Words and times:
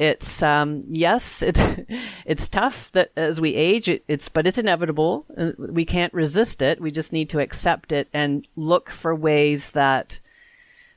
it's 0.00 0.42
um, 0.42 0.82
yes, 0.88 1.42
it's 1.42 1.60
it's 2.24 2.48
tough 2.48 2.90
that 2.92 3.12
as 3.16 3.38
we 3.38 3.54
age, 3.54 3.86
it, 3.86 4.02
it's 4.08 4.30
but 4.30 4.46
it's 4.46 4.56
inevitable. 4.56 5.26
Uh, 5.36 5.52
we 5.58 5.84
can't 5.84 6.12
resist 6.14 6.62
it. 6.62 6.80
We 6.80 6.90
just 6.90 7.12
need 7.12 7.28
to 7.30 7.38
accept 7.38 7.92
it 7.92 8.08
and 8.14 8.48
look 8.56 8.88
for 8.88 9.14
ways 9.14 9.72
that 9.72 10.18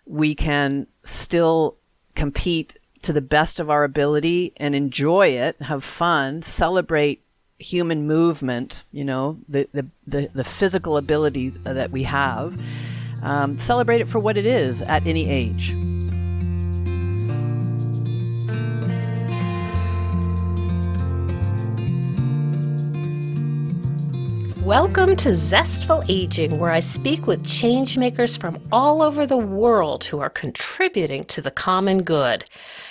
we 0.05 0.33
can 0.33 0.87
still 1.03 1.75
compete 2.15 2.79
to 3.01 3.11
the 3.11 3.21
best 3.21 3.59
of 3.59 3.69
our 3.69 3.83
ability 3.83 4.53
and 4.55 4.73
enjoy 4.73 5.27
it, 5.27 5.61
have 5.61 5.83
fun, 5.83 6.41
celebrate 6.41 7.21
human 7.59 8.07
movement. 8.07 8.85
You 8.93 9.03
know, 9.03 9.39
the 9.49 9.67
the 9.73 9.85
the, 10.07 10.29
the 10.33 10.45
physical 10.45 10.95
abilities 10.95 11.59
that 11.63 11.91
we 11.91 12.03
have. 12.03 12.57
Um, 13.21 13.59
celebrate 13.59 14.01
it 14.01 14.07
for 14.07 14.19
what 14.19 14.37
it 14.37 14.45
is 14.45 14.81
at 14.81 15.05
any 15.05 15.29
age. 15.29 15.73
Welcome 24.65 25.17
to 25.17 25.35
Zestful 25.35 26.05
Aging, 26.07 26.57
where 26.57 26.71
I 26.71 26.79
speak 26.79 27.27
with 27.27 27.43
changemakers 27.43 28.39
from 28.39 28.57
all 28.71 29.01
over 29.01 29.25
the 29.25 29.35
world 29.35 30.05
who 30.05 30.21
are 30.21 30.29
contributing 30.29 31.25
to 31.25 31.41
the 31.41 31.51
common 31.51 32.03
good. 32.03 32.45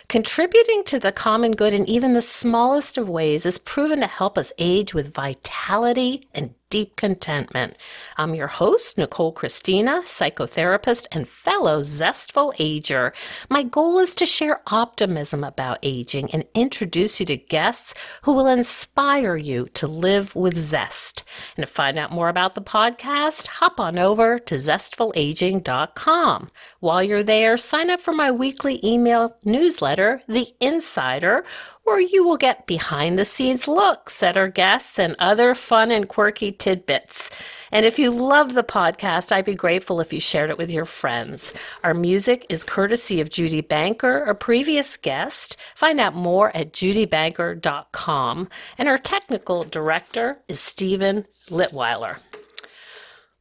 Contributing 0.06 0.84
to 0.84 0.98
the 0.98 1.12
common 1.12 1.52
good 1.52 1.72
in 1.72 1.88
even 1.88 2.12
the 2.12 2.20
smallest 2.20 2.98
of 2.98 3.08
ways 3.08 3.46
is 3.46 3.56
proven 3.56 4.00
to 4.00 4.06
help 4.06 4.36
us 4.36 4.52
age 4.58 4.92
with 4.92 5.14
vitality 5.14 6.28
and 6.34 6.54
deep 6.72 6.96
contentment. 6.96 7.76
I'm 8.16 8.34
your 8.34 8.46
host, 8.46 8.96
Nicole 8.96 9.30
Christina, 9.30 10.00
psychotherapist 10.06 11.06
and 11.12 11.28
fellow 11.28 11.82
zestful 11.82 12.54
ager. 12.58 13.12
My 13.50 13.62
goal 13.62 13.98
is 13.98 14.14
to 14.14 14.24
share 14.24 14.62
optimism 14.68 15.44
about 15.44 15.80
aging 15.82 16.30
and 16.30 16.46
introduce 16.54 17.20
you 17.20 17.26
to 17.26 17.36
guests 17.36 17.92
who 18.22 18.32
will 18.32 18.46
inspire 18.46 19.36
you 19.36 19.68
to 19.74 19.86
live 19.86 20.34
with 20.34 20.58
zest. 20.58 21.24
And 21.58 21.66
to 21.66 21.70
find 21.70 21.98
out 21.98 22.10
more 22.10 22.30
about 22.30 22.54
the 22.54 22.62
podcast, 22.62 23.48
hop 23.48 23.78
on 23.78 23.98
over 23.98 24.38
to 24.38 24.54
zestfulaging.com. 24.54 26.48
While 26.80 27.02
you're 27.02 27.22
there, 27.22 27.58
sign 27.58 27.90
up 27.90 28.00
for 28.00 28.14
my 28.14 28.30
weekly 28.30 28.80
email 28.82 29.36
newsletter, 29.44 30.22
The 30.26 30.48
Insider, 30.58 31.44
where 31.84 32.00
you 32.00 32.24
will 32.24 32.36
get 32.36 32.66
behind 32.66 33.18
the 33.18 33.24
scenes 33.24 33.66
looks 33.66 34.22
at 34.22 34.36
our 34.36 34.48
guests 34.48 34.98
and 34.98 35.16
other 35.18 35.54
fun 35.54 35.90
and 35.90 36.08
quirky 36.08 36.52
tidbits. 36.62 37.28
And 37.72 37.84
if 37.84 37.98
you 37.98 38.12
love 38.12 38.54
the 38.54 38.62
podcast, 38.62 39.32
I'd 39.32 39.44
be 39.44 39.56
grateful 39.56 40.00
if 40.00 40.12
you 40.12 40.20
shared 40.20 40.48
it 40.48 40.58
with 40.58 40.70
your 40.70 40.84
friends. 40.84 41.52
Our 41.82 41.92
music 41.92 42.46
is 42.48 42.62
courtesy 42.62 43.20
of 43.20 43.30
Judy 43.30 43.62
Banker, 43.62 44.22
a 44.22 44.34
previous 44.36 44.96
guest. 44.96 45.56
Find 45.74 45.98
out 45.98 46.14
more 46.14 46.54
at 46.56 46.72
judybanker.com. 46.72 48.48
And 48.78 48.88
our 48.88 48.98
technical 48.98 49.64
director 49.64 50.38
is 50.46 50.60
Stephen 50.60 51.26
Litweiler. 51.48 52.18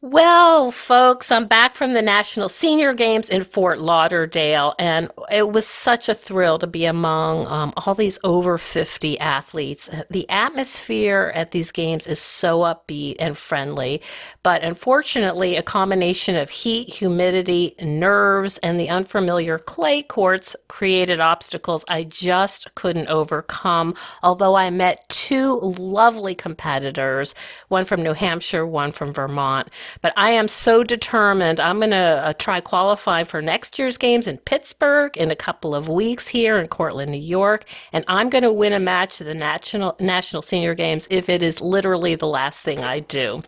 Well, 0.03 0.71
folks, 0.71 1.31
I'm 1.31 1.45
back 1.45 1.75
from 1.75 1.93
the 1.93 2.01
National 2.01 2.49
Senior 2.49 2.95
Games 2.95 3.29
in 3.29 3.43
Fort 3.43 3.79
Lauderdale, 3.79 4.73
and 4.79 5.11
it 5.31 5.51
was 5.51 5.67
such 5.67 6.09
a 6.09 6.15
thrill 6.15 6.57
to 6.57 6.65
be 6.65 6.85
among 6.85 7.45
um, 7.45 7.71
all 7.77 7.93
these 7.93 8.17
over 8.23 8.57
50 8.57 9.19
athletes. 9.19 9.91
The 10.09 10.27
atmosphere 10.27 11.31
at 11.35 11.51
these 11.51 11.71
games 11.71 12.07
is 12.07 12.17
so 12.17 12.61
upbeat 12.61 13.17
and 13.19 13.37
friendly, 13.37 14.01
but 14.41 14.63
unfortunately, 14.63 15.55
a 15.55 15.61
combination 15.61 16.35
of 16.35 16.49
heat, 16.49 16.89
humidity, 16.91 17.75
nerves, 17.79 18.57
and 18.59 18.79
the 18.79 18.89
unfamiliar 18.89 19.59
clay 19.59 20.01
courts 20.01 20.55
created 20.67 21.19
obstacles 21.19 21.85
I 21.87 22.05
just 22.05 22.73
couldn't 22.73 23.07
overcome. 23.07 23.93
Although 24.23 24.55
I 24.55 24.71
met 24.71 25.07
two 25.09 25.59
lovely 25.59 26.33
competitors, 26.33 27.35
one 27.67 27.85
from 27.85 28.01
New 28.01 28.13
Hampshire, 28.13 28.65
one 28.65 28.91
from 28.91 29.13
Vermont. 29.13 29.69
But 30.01 30.13
I 30.15 30.31
am 30.31 30.47
so 30.47 30.83
determined. 30.83 31.59
I'm 31.59 31.79
going 31.79 31.91
to 31.91 31.97
uh, 31.97 32.33
try 32.33 32.61
qualify 32.61 33.23
for 33.23 33.41
next 33.41 33.77
year's 33.77 33.97
games 33.97 34.27
in 34.27 34.37
Pittsburgh 34.37 35.15
in 35.17 35.31
a 35.31 35.35
couple 35.35 35.75
of 35.75 35.89
weeks 35.89 36.27
here 36.27 36.57
in 36.57 36.67
Cortland, 36.67 37.11
New 37.11 37.17
York, 37.17 37.65
and 37.93 38.05
I'm 38.07 38.29
going 38.29 38.43
to 38.43 38.53
win 38.53 38.73
a 38.73 38.79
match 38.79 39.21
at 39.21 39.27
the 39.27 39.33
national 39.33 39.95
national 39.99 40.41
senior 40.41 40.75
games 40.75 41.07
if 41.09 41.29
it 41.29 41.43
is 41.43 41.61
literally 41.61 42.15
the 42.15 42.27
last 42.27 42.61
thing 42.61 42.83
I 42.83 42.99
do. 42.99 43.43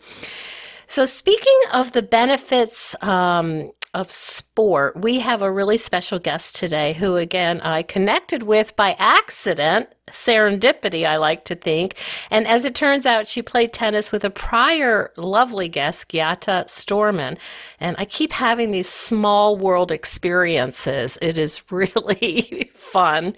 So, 0.88 1.06
speaking 1.06 1.60
of 1.74 1.94
the 1.94 2.02
benefits 2.02 2.96
um, 3.02 3.72
of 3.94 4.12
sport, 4.12 4.96
we 4.98 5.20
have 5.20 5.42
a 5.42 5.52
really 5.52 5.78
special 5.78 6.18
guest 6.18 6.56
today 6.56 6.94
who, 6.94 7.16
again, 7.16 7.62
I 7.62 7.84
connected 7.84 8.44
with 8.44 8.76
by 8.76 8.96
accident, 8.98 9.90
serendipity, 10.10 11.06
I 11.06 11.18
like 11.18 11.46
to 11.46 11.56
think. 11.56 11.96
And 12.32 12.48
as 12.48 12.66
it 12.66 12.74
turns 12.74 13.06
out, 13.06 13.28
she 13.28 13.42
played 13.42 13.72
tennis 13.72 14.12
with 14.12 14.24
a 14.24 14.30
prior 14.30 15.12
lovely 15.16 15.68
guest, 15.70 16.10
Gyata 16.10 16.66
Storman. 16.66 17.38
And 17.80 17.96
I 18.00 18.06
keep 18.06 18.34
having 18.34 18.72
these 18.72 18.90
small 18.90 19.58
world 19.58 19.92
experiences. 19.92 21.18
It 21.22 21.38
is 21.38 21.62
really 21.72 22.72
fun. 22.74 23.36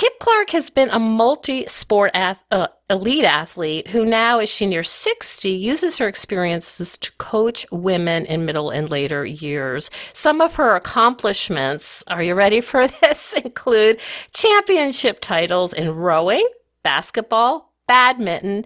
Kip 0.00 0.18
Clarke 0.18 0.48
has 0.52 0.70
been 0.70 0.88
a 0.88 0.98
multi 0.98 1.66
sport 1.66 2.12
ath- 2.14 2.42
uh, 2.50 2.68
elite 2.88 3.26
athlete 3.26 3.88
who 3.88 4.06
now, 4.06 4.38
as 4.38 4.48
she 4.48 4.64
nears 4.64 4.88
60, 4.88 5.50
uses 5.50 5.98
her 5.98 6.08
experiences 6.08 6.96
to 6.96 7.12
coach 7.18 7.66
women 7.70 8.24
in 8.24 8.46
middle 8.46 8.70
and 8.70 8.90
later 8.90 9.26
years. 9.26 9.90
Some 10.14 10.40
of 10.40 10.54
her 10.54 10.74
accomplishments, 10.74 12.02
are 12.06 12.22
you 12.22 12.34
ready 12.34 12.62
for 12.62 12.86
this, 13.02 13.34
include 13.34 14.00
championship 14.32 15.20
titles 15.20 15.74
in 15.74 15.90
rowing, 15.94 16.48
basketball, 16.82 17.74
badminton, 17.86 18.64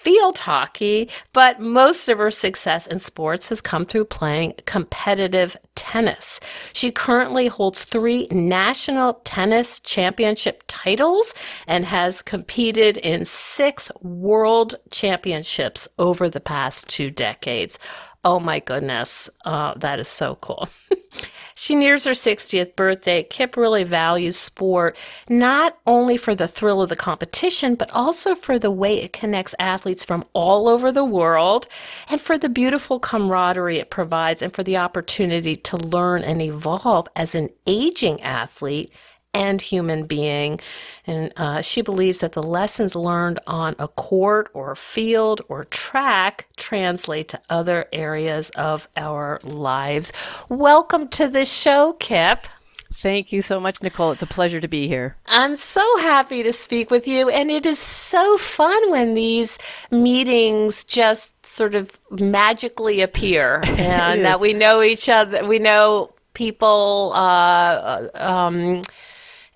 field 0.00 0.38
hockey, 0.38 1.10
but 1.34 1.60
most 1.60 2.08
of 2.08 2.16
her 2.16 2.30
success 2.30 2.86
in 2.86 2.98
sports 2.98 3.50
has 3.50 3.60
come 3.60 3.84
through 3.84 4.06
playing 4.06 4.54
competitive 4.64 5.54
tennis. 5.74 6.40
She 6.72 6.90
currently 6.90 7.48
holds 7.48 7.84
three 7.84 8.26
national 8.30 9.14
tennis 9.24 9.78
championship 9.80 10.64
titles 10.68 11.34
and 11.66 11.84
has 11.84 12.22
competed 12.22 12.96
in 12.96 13.26
six 13.26 13.90
world 14.00 14.74
championships 14.90 15.86
over 15.98 16.30
the 16.30 16.40
past 16.40 16.88
two 16.88 17.10
decades. 17.10 17.78
Oh 18.24 18.40
my 18.40 18.60
goodness, 18.60 19.28
uh, 19.44 19.74
that 19.74 19.98
is 20.00 20.08
so 20.08 20.36
cool. 20.36 20.70
she 21.60 21.74
nears 21.74 22.04
her 22.04 22.12
60th 22.12 22.74
birthday. 22.74 23.22
Kip 23.22 23.54
really 23.54 23.84
values 23.84 24.34
sport, 24.34 24.96
not 25.28 25.76
only 25.86 26.16
for 26.16 26.34
the 26.34 26.48
thrill 26.48 26.80
of 26.80 26.88
the 26.88 26.96
competition, 26.96 27.74
but 27.74 27.92
also 27.92 28.34
for 28.34 28.58
the 28.58 28.70
way 28.70 29.02
it 29.02 29.12
connects 29.12 29.54
athletes 29.58 30.02
from 30.02 30.24
all 30.32 30.68
over 30.68 30.90
the 30.90 31.04
world 31.04 31.68
and 32.08 32.18
for 32.18 32.38
the 32.38 32.48
beautiful 32.48 32.98
camaraderie 32.98 33.76
it 33.76 33.90
provides 33.90 34.40
and 34.40 34.54
for 34.54 34.62
the 34.62 34.78
opportunity 34.78 35.54
to 35.54 35.76
learn 35.76 36.22
and 36.22 36.40
evolve 36.40 37.06
as 37.14 37.34
an 37.34 37.50
aging 37.66 38.22
athlete 38.22 38.90
and 39.32 39.60
human 39.60 40.06
being. 40.06 40.60
And 41.06 41.32
uh, 41.36 41.62
she 41.62 41.82
believes 41.82 42.20
that 42.20 42.32
the 42.32 42.42
lessons 42.42 42.94
learned 42.94 43.40
on 43.46 43.76
a 43.78 43.88
court 43.88 44.50
or 44.54 44.74
field 44.74 45.40
or 45.48 45.64
track 45.66 46.46
translate 46.56 47.28
to 47.28 47.40
other 47.48 47.86
areas 47.92 48.50
of 48.50 48.88
our 48.96 49.40
lives. 49.44 50.12
Welcome 50.48 51.08
to 51.08 51.28
the 51.28 51.44
show, 51.44 51.94
Kip. 51.94 52.46
Thank 52.92 53.32
you 53.32 53.40
so 53.40 53.60
much, 53.60 53.82
Nicole. 53.82 54.10
It's 54.10 54.22
a 54.22 54.26
pleasure 54.26 54.60
to 54.60 54.68
be 54.68 54.88
here. 54.88 55.16
I'm 55.26 55.54
so 55.54 55.98
happy 55.98 56.42
to 56.42 56.52
speak 56.52 56.90
with 56.90 57.06
you. 57.06 57.30
And 57.30 57.50
it 57.50 57.64
is 57.64 57.78
so 57.78 58.36
fun 58.36 58.90
when 58.90 59.14
these 59.14 59.58
meetings 59.92 60.82
just 60.82 61.46
sort 61.46 61.76
of 61.76 61.98
magically 62.10 63.00
appear 63.00 63.62
and 63.66 64.24
that 64.24 64.40
we 64.40 64.52
know 64.52 64.82
each 64.82 65.08
other. 65.08 65.46
We 65.46 65.60
know 65.60 66.12
people. 66.34 67.12
Uh, 67.14 68.08
um, 68.14 68.82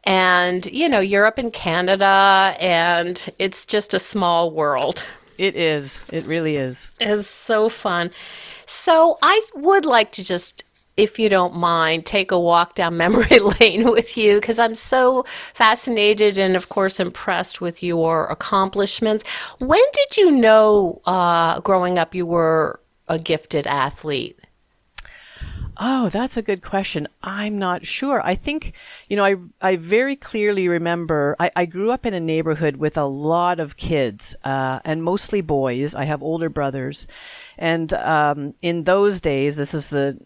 and 0.05 0.67
you 0.67 0.89
know 0.89 1.01
Europe 1.01 1.39
and 1.39 1.53
Canada, 1.53 2.57
and 2.61 3.33
it's 3.39 3.67
just 3.67 3.95
a 3.95 3.99
small 3.99 4.51
world. 4.51 5.05
It 5.37 5.57
is. 5.57 6.05
It 6.13 6.27
really 6.27 6.57
is. 6.57 6.91
It's 7.01 7.27
so 7.27 7.69
fun. 7.69 8.11
So 8.67 9.19
I 9.21 9.45
would 9.55 9.85
like 9.85 10.13
to 10.13 10.25
just 10.25 10.65
if 10.97 11.19
you 11.19 11.29
don't 11.29 11.57
mind, 11.57 12.07
take 12.07 12.31
a 12.31 12.39
walk 12.39 12.75
down 12.75 12.97
memory 13.05 13.39
lane 13.39 13.91
with 13.91 14.17
you 14.17 14.37
because 14.37 14.59
I'm 14.59 14.75
so 14.75 15.25
fascinated 15.53 16.39
and, 16.39 16.57
of 16.57 16.69
course, 16.69 17.01
impressed 17.01 17.61
with 17.61 17.83
your 17.83 18.27
accomplishments. 18.27 19.25
When 19.59 19.83
did 19.93 20.17
you 20.17 20.31
know 20.31 21.01
uh, 21.05 21.61
growing 21.61 21.99
up 21.99 22.15
you 22.15 22.27
were 22.27 22.81
a 23.09 23.19
gifted 23.19 23.67
athlete? 23.67 24.39
Oh, 25.77 26.09
that's 26.09 26.37
a 26.37 26.43
good 26.43 26.63
question. 26.63 27.09
I'm 27.23 27.59
not 27.59 27.85
sure. 27.85 28.25
I 28.25 28.37
think, 28.37 28.75
you 29.09 29.17
know, 29.17 29.25
I, 29.25 29.35
I 29.61 29.77
very 29.77 30.15
clearly 30.15 30.69
remember 30.69 31.35
I, 31.41 31.51
I 31.57 31.67
grew 31.67 31.91
up 31.91 32.07
in 32.07 32.15
a 32.15 32.21
neighborhood 32.21 32.77
with 32.77 32.97
a 32.97 33.05
lot 33.05 33.59
of 33.59 33.77
kids 33.77 34.37
uh, 34.45 34.79
and 34.85 35.03
mostly 35.03 35.41
boys. 35.41 35.95
I 35.95 36.05
have 36.05 36.23
older 36.23 36.49
brothers. 36.49 37.09
And 37.59 37.93
um, 37.95 38.55
in 38.63 38.85
those 38.85 39.21
days, 39.21 39.57
this 39.57 39.75
is 39.75 39.91
the 39.91 40.19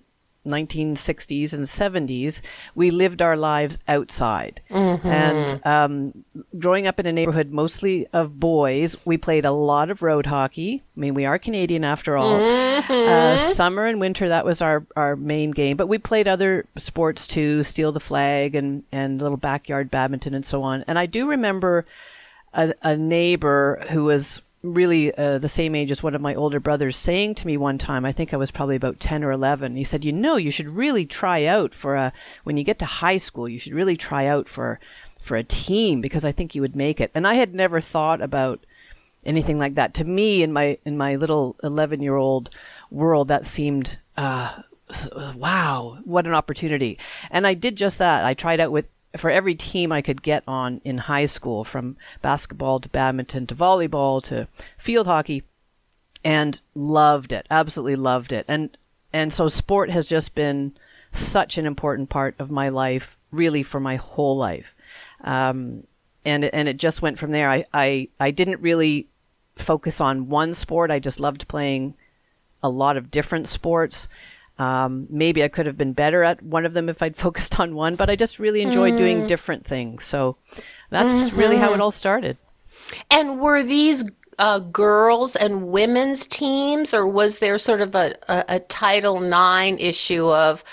1960s 0.46 1.52
and 1.52 1.64
70s, 1.64 2.40
we 2.75 2.90
lived 2.90 3.20
our 3.20 3.37
lives 3.37 3.79
outside. 3.87 4.61
And 4.70 5.67
um, 5.67 6.25
growing 6.58 6.87
up 6.87 6.99
in 6.99 7.06
a 7.06 7.12
neighborhood 7.12 7.50
mostly 7.50 8.06
of 8.12 8.40
boys, 8.40 8.96
we 9.05 9.17
played 9.19 9.44
a 9.44 9.52
lot 9.52 9.90
of 9.90 10.02
road 10.02 10.26
hockey. 10.26 10.82
I 10.96 11.00
mean, 11.00 11.14
we 11.14 11.25
are 11.26 11.38
Canadian 11.38 11.85
after 11.85 12.17
all. 12.17 12.35
Uh, 12.88 13.37
summer 13.38 13.87
and 13.87 14.00
winter, 14.00 14.29
that 14.29 14.44
was 14.44 14.62
our, 14.62 14.87
our 14.96 15.17
main 15.17 15.50
game. 15.50 15.76
But 15.76 15.88
we 15.88 15.99
played 15.99 16.29
other 16.29 16.67
sports 16.76 17.26
too, 17.26 17.62
steal 17.62 17.93
the 17.93 18.00
flag 18.00 18.55
and, 18.55 18.85
and 18.90 19.20
little 19.20 19.37
backyard 19.37 19.90
badminton 19.90 20.35
and 20.35 20.46
so 20.46 20.62
on. 20.62 20.85
And 20.87 20.99
I 20.99 21.06
do 21.06 21.29
remember 21.29 21.87
a, 22.55 22.73
a 22.82 22.96
neighbor 22.96 23.85
who 23.90 24.05
was 24.05 24.40
really 24.63 25.15
uh, 25.15 25.39
the 25.39 25.49
same 25.49 25.75
age 25.75 25.91
as 25.91 26.03
one 26.03 26.15
of 26.15 26.21
my 26.21 26.35
older 26.35 26.59
brothers 26.59 26.97
saying 26.97 27.33
to 27.33 27.47
me 27.47 27.57
one 27.57 27.79
time 27.79 28.05
i 28.05 28.11
think 28.11 28.35
i 28.35 28.37
was 28.37 28.51
probably 28.51 28.75
about 28.75 28.99
10 28.99 29.23
or 29.23 29.31
11 29.31 29.77
he 29.77 29.85
said 29.85 30.05
you 30.05 30.13
know 30.13 30.37
you 30.37 30.51
should 30.51 30.69
really 30.69 31.07
try 31.07 31.45
out 31.45 31.73
for 31.73 31.95
a 31.95 32.13
when 32.43 32.57
you 32.57 32.65
get 32.65 32.77
to 32.77 32.85
high 32.85 33.19
school 33.19 33.49
you 33.49 33.59
should 33.59 33.73
really 33.73 33.97
try 33.97 34.27
out 34.27 34.49
for 34.49 34.81
for 35.21 35.37
a 35.37 35.45
team 35.45 36.01
because 36.01 36.25
i 36.25 36.33
think 36.33 36.55
you 36.55 36.61
would 36.61 36.75
make 36.75 37.01
it. 37.01 37.11
And 37.15 37.27
i 37.27 37.35
had 37.35 37.55
never 37.55 37.81
thought 37.81 38.21
about 38.21 38.65
anything 39.25 39.59
like 39.59 39.75
that. 39.75 39.95
To 39.95 40.05
me 40.05 40.43
in 40.43 40.53
my 40.53 40.79
in 40.85 40.97
my 40.97 41.17
little 41.17 41.57
11 41.63 42.01
year 42.01 42.17
old 42.17 42.51
world 42.91 43.29
that 43.29 43.47
seemed 43.47 43.99
uh, 44.17 44.63
wow 45.35 45.99
what 46.05 46.27
an 46.27 46.35
opportunity. 46.35 46.99
And 47.31 47.47
i 47.47 47.55
did 47.55 47.77
just 47.77 47.99
that. 47.99 48.25
I 48.25 48.35
tried 48.35 48.61
out 48.61 48.73
with 48.73 48.87
for 49.17 49.31
every 49.31 49.55
team 49.55 49.91
I 49.91 50.03
could 50.03 50.23
get 50.23 50.43
on 50.47 50.81
in 50.85 50.99
high 50.99 51.27
school, 51.27 51.65
from 51.65 51.97
basketball 52.23 52.81
to 52.81 52.89
badminton 52.89 53.47
to 53.47 53.55
volleyball 53.55 54.23
to 54.25 54.49
field 54.77 55.07
hockey, 55.07 55.45
and 56.25 56.61
loved 56.75 57.33
it. 57.33 57.47
Absolutely 57.51 57.97
loved 57.97 58.33
it. 58.33 58.45
And 58.49 58.77
and 59.13 59.33
so 59.33 59.49
sport 59.49 59.91
has 59.91 60.09
just 60.09 60.35
been 60.35 60.77
such 61.13 61.57
an 61.57 61.67
important 61.67 62.11
part 62.11 62.35
of 62.39 62.51
my 62.51 62.69
life, 62.69 63.17
really 63.31 63.63
for 63.63 63.81
my 63.81 63.97
whole 63.97 64.37
life. 64.37 64.75
Um, 65.23 65.85
and 66.25 66.45
and 66.45 66.69
it 66.69 66.77
just 66.77 67.03
went 67.03 67.19
from 67.19 67.31
there. 67.31 67.51
I, 67.51 67.65
I 67.73 68.09
I 68.21 68.31
didn't 68.31 68.61
really 68.61 69.09
focus 69.57 70.01
on 70.01 70.29
one 70.29 70.55
sport. 70.55 70.91
I 70.91 70.99
just 70.99 71.21
loved 71.21 71.49
playing 71.49 71.95
a 72.63 72.69
lot 72.69 72.97
of 72.97 73.11
different 73.11 73.49
sports. 73.49 74.09
Um, 74.59 75.07
maybe 75.09 75.45
I 75.45 75.49
could 75.49 75.67
have 75.67 75.77
been 75.77 75.93
better 75.93 76.25
at 76.25 76.43
one 76.43 76.67
of 76.67 76.75
them 76.75 76.89
if 76.89 77.03
I'd 77.03 77.17
focused 77.27 77.61
on 77.61 77.75
one, 77.75 77.97
but 77.97 78.11
I 78.11 78.17
just 78.17 78.39
really 78.39 78.63
enjoyed 78.63 78.97
doing 78.97 79.27
different 79.27 79.65
things. 79.65 80.05
So 80.05 80.37
that's 80.91 81.33
really 81.33 81.57
how 81.57 81.75
it 81.75 81.81
all 81.81 81.91
started. 81.91 82.37
And 83.11 83.41
were 83.41 83.63
these 83.63 84.05
uh, 84.39 84.61
girls 84.61 85.37
and 85.37 85.69
women's 85.69 86.27
teams, 86.27 86.95
or 86.95 87.07
was 87.07 87.39
there 87.39 87.59
sort 87.59 87.81
of 87.81 87.95
a, 87.95 88.15
a, 88.29 88.45
a 88.49 88.61
Title 88.61 89.23
IX 89.23 89.83
issue 89.83 90.29
of 90.29 90.65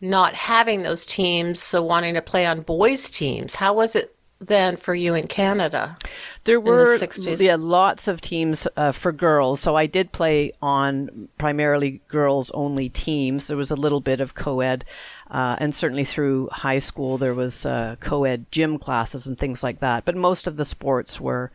not 0.00 0.34
having 0.34 0.82
those 0.82 1.04
teams, 1.04 1.60
so 1.60 1.82
wanting 1.82 2.14
to 2.14 2.22
play 2.22 2.46
on 2.46 2.62
boys' 2.62 3.10
teams? 3.10 3.56
How 3.56 3.74
was 3.74 3.94
it 3.94 4.16
then 4.40 4.76
for 4.76 4.94
you 4.94 5.14
in 5.14 5.26
Canada? 5.26 5.98
There 6.44 6.58
were 6.58 6.98
60s. 6.98 7.40
yeah, 7.40 7.56
lots 7.58 8.08
of 8.08 8.20
teams 8.20 8.66
uh, 8.76 8.92
for 8.92 9.12
girls. 9.12 9.60
So 9.60 9.76
I 9.76 9.86
did 9.86 10.12
play 10.12 10.52
on 10.62 11.28
primarily 11.38 12.00
girls 12.08 12.50
only 12.52 12.88
teams. 12.88 13.46
There 13.46 13.56
was 13.56 13.70
a 13.70 13.76
little 13.76 14.00
bit 14.00 14.20
of 14.20 14.34
co 14.34 14.60
ed. 14.60 14.84
Uh, 15.30 15.56
and 15.58 15.74
certainly 15.74 16.04
through 16.04 16.48
high 16.50 16.80
school, 16.80 17.18
there 17.18 17.34
was 17.34 17.64
uh, 17.66 17.96
co 18.00 18.24
ed 18.24 18.46
gym 18.50 18.78
classes 18.78 19.26
and 19.26 19.38
things 19.38 19.62
like 19.62 19.80
that. 19.80 20.04
But 20.04 20.16
most 20.16 20.46
of 20.46 20.56
the 20.56 20.64
sports 20.64 21.20
were 21.20 21.52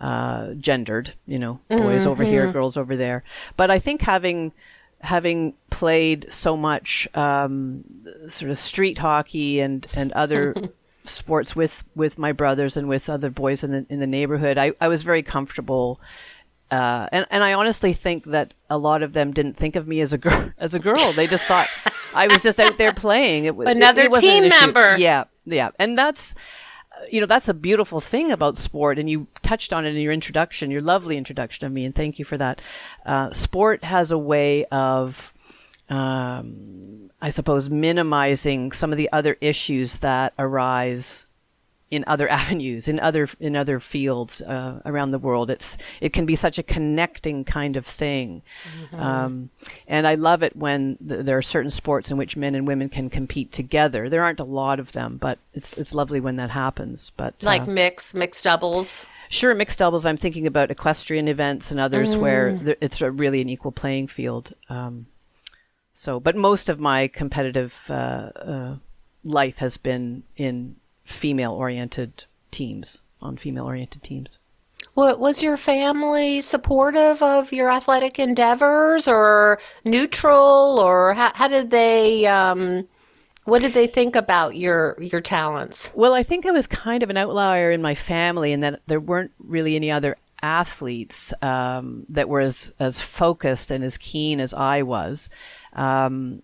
uh, 0.00 0.54
gendered, 0.54 1.14
you 1.26 1.38
know, 1.38 1.60
boys 1.68 2.04
over 2.06 2.24
here, 2.24 2.50
girls 2.50 2.76
over 2.76 2.96
there. 2.96 3.22
But 3.56 3.70
I 3.70 3.78
think 3.78 4.02
having 4.02 4.52
having 5.00 5.54
played 5.70 6.26
so 6.32 6.56
much 6.56 7.06
um, 7.14 7.84
sort 8.26 8.50
of 8.50 8.58
street 8.58 8.98
hockey 8.98 9.60
and 9.60 9.86
and 9.94 10.10
other 10.12 10.54
sports 11.04 11.54
with 11.54 11.84
with 11.94 12.18
my 12.18 12.32
brothers 12.32 12.76
and 12.76 12.88
with 12.88 13.08
other 13.10 13.30
boys 13.30 13.62
in 13.64 13.70
the 13.72 13.86
in 13.88 14.00
the 14.00 14.06
neighborhood, 14.06 14.58
I, 14.58 14.72
I 14.80 14.88
was 14.88 15.02
very 15.02 15.22
comfortable. 15.22 16.00
Uh, 16.70 17.08
and 17.12 17.26
and 17.30 17.44
I 17.44 17.52
honestly 17.52 17.92
think 17.92 18.24
that 18.24 18.54
a 18.70 18.78
lot 18.78 19.02
of 19.02 19.12
them 19.12 19.32
didn't 19.32 19.56
think 19.56 19.76
of 19.76 19.86
me 19.86 20.00
as 20.00 20.12
a 20.12 20.18
girl 20.18 20.50
as 20.58 20.74
a 20.74 20.78
girl. 20.78 21.12
They 21.12 21.26
just 21.26 21.46
thought 21.46 21.68
I 22.14 22.26
was 22.26 22.42
just 22.42 22.58
out 22.58 22.78
there 22.78 22.92
playing. 22.92 23.44
It, 23.44 23.48
w- 23.50 23.68
it- 23.68 23.76
Another 23.76 24.02
it 24.04 24.12
an 24.14 24.20
team 24.20 24.44
issue. 24.44 24.60
member. 24.60 24.96
Yeah, 24.96 25.24
yeah, 25.44 25.70
and 25.78 25.96
that's 25.96 26.34
you 27.10 27.20
know 27.20 27.26
that's 27.26 27.48
a 27.48 27.54
beautiful 27.54 28.00
thing 28.00 28.30
about 28.32 28.56
sport 28.56 28.98
and 29.00 29.10
you 29.10 29.26
touched 29.42 29.72
on 29.72 29.84
it 29.84 29.90
in 29.90 29.96
your 30.00 30.12
introduction 30.12 30.70
your 30.70 30.80
lovely 30.80 31.16
introduction 31.18 31.66
of 31.66 31.72
me 31.72 31.84
and 31.84 31.92
thank 31.92 32.20
you 32.20 32.24
for 32.24 32.38
that 32.38 32.62
uh, 33.04 33.30
sport 33.32 33.82
has 33.82 34.12
a 34.12 34.16
way 34.16 34.64
of 34.66 35.33
um, 35.90 37.10
i 37.20 37.28
suppose 37.28 37.68
minimizing 37.70 38.72
some 38.72 38.90
of 38.92 38.98
the 38.98 39.10
other 39.12 39.36
issues 39.40 39.98
that 39.98 40.32
arise 40.38 41.26
in 41.90 42.02
other 42.06 42.28
avenues 42.40 42.88
in 42.88 42.98
other 42.98 43.28
in 43.38 43.54
other 43.54 43.78
fields 43.78 44.40
uh, 44.42 44.80
around 44.84 45.10
the 45.10 45.18
world 45.18 45.50
it's 45.50 45.76
it 46.00 46.12
can 46.12 46.26
be 46.26 46.34
such 46.34 46.58
a 46.58 46.62
connecting 46.62 47.44
kind 47.44 47.76
of 47.76 47.86
thing 47.86 48.42
um, 48.94 49.50
and 49.86 50.06
I 50.06 50.14
love 50.14 50.42
it 50.42 50.56
when 50.56 50.96
th- 51.06 51.24
there 51.24 51.36
are 51.36 51.42
certain 51.42 51.70
sports 51.70 52.10
in 52.10 52.16
which 52.16 52.36
men 52.36 52.54
and 52.54 52.66
women 52.66 52.88
can 52.88 53.10
compete 53.10 53.52
together 53.52 54.08
there 54.08 54.24
aren't 54.24 54.40
a 54.40 54.44
lot 54.44 54.80
of 54.80 54.92
them 54.92 55.18
but 55.18 55.38
it's 55.52 55.74
it's 55.74 55.94
lovely 55.94 56.18
when 56.20 56.36
that 56.36 56.50
happens 56.50 57.12
but 57.16 57.34
uh, 57.42 57.46
Like 57.46 57.66
mix, 57.68 58.14
mixed 58.14 58.44
doubles? 58.44 59.06
Sure, 59.30 59.54
mixed 59.54 59.78
doubles. 59.78 60.04
I'm 60.06 60.18
thinking 60.18 60.46
about 60.46 60.70
equestrian 60.70 61.28
events 61.28 61.70
and 61.70 61.80
others 61.80 62.14
where 62.16 62.56
th- 62.58 62.78
it's 62.80 63.00
a 63.00 63.10
really 63.10 63.40
an 63.40 63.48
equal 63.48 63.72
playing 63.72 64.06
field. 64.08 64.52
Um, 64.68 65.06
so, 65.94 66.20
but 66.20 66.36
most 66.36 66.68
of 66.68 66.78
my 66.78 67.08
competitive 67.08 67.86
uh, 67.88 68.30
uh, 68.36 68.76
life 69.22 69.58
has 69.58 69.78
been 69.78 70.24
in 70.36 70.76
female-oriented 71.04 72.26
teams, 72.50 73.00
on 73.22 73.38
female-oriented 73.38 74.02
teams. 74.02 74.38
What 74.92 75.18
was 75.18 75.42
your 75.42 75.56
family 75.56 76.40
supportive 76.40 77.22
of 77.22 77.52
your 77.52 77.70
athletic 77.70 78.18
endeavors, 78.18 79.08
or 79.08 79.58
neutral, 79.84 80.78
or 80.78 81.14
how, 81.14 81.32
how 81.34 81.48
did 81.48 81.70
they? 81.70 82.26
Um, 82.26 82.86
what 83.44 83.62
did 83.62 83.72
they 83.72 83.86
think 83.86 84.14
about 84.14 84.56
your 84.56 84.96
your 85.00 85.20
talents? 85.20 85.90
Well, 85.94 86.12
I 86.12 86.22
think 86.22 86.44
I 86.44 86.50
was 86.50 86.66
kind 86.66 87.02
of 87.02 87.10
an 87.10 87.16
outlier 87.16 87.70
in 87.72 87.82
my 87.82 87.94
family 87.94 88.52
in 88.52 88.60
that 88.60 88.82
there 88.86 89.00
weren't 89.00 89.32
really 89.38 89.74
any 89.74 89.90
other 89.90 90.16
athletes 90.42 91.32
um, 91.40 92.04
that 92.10 92.28
were 92.28 92.40
as, 92.40 92.70
as 92.78 93.00
focused 93.00 93.70
and 93.70 93.82
as 93.82 93.96
keen 93.96 94.40
as 94.40 94.52
I 94.52 94.82
was. 94.82 95.30
Um, 95.74 96.42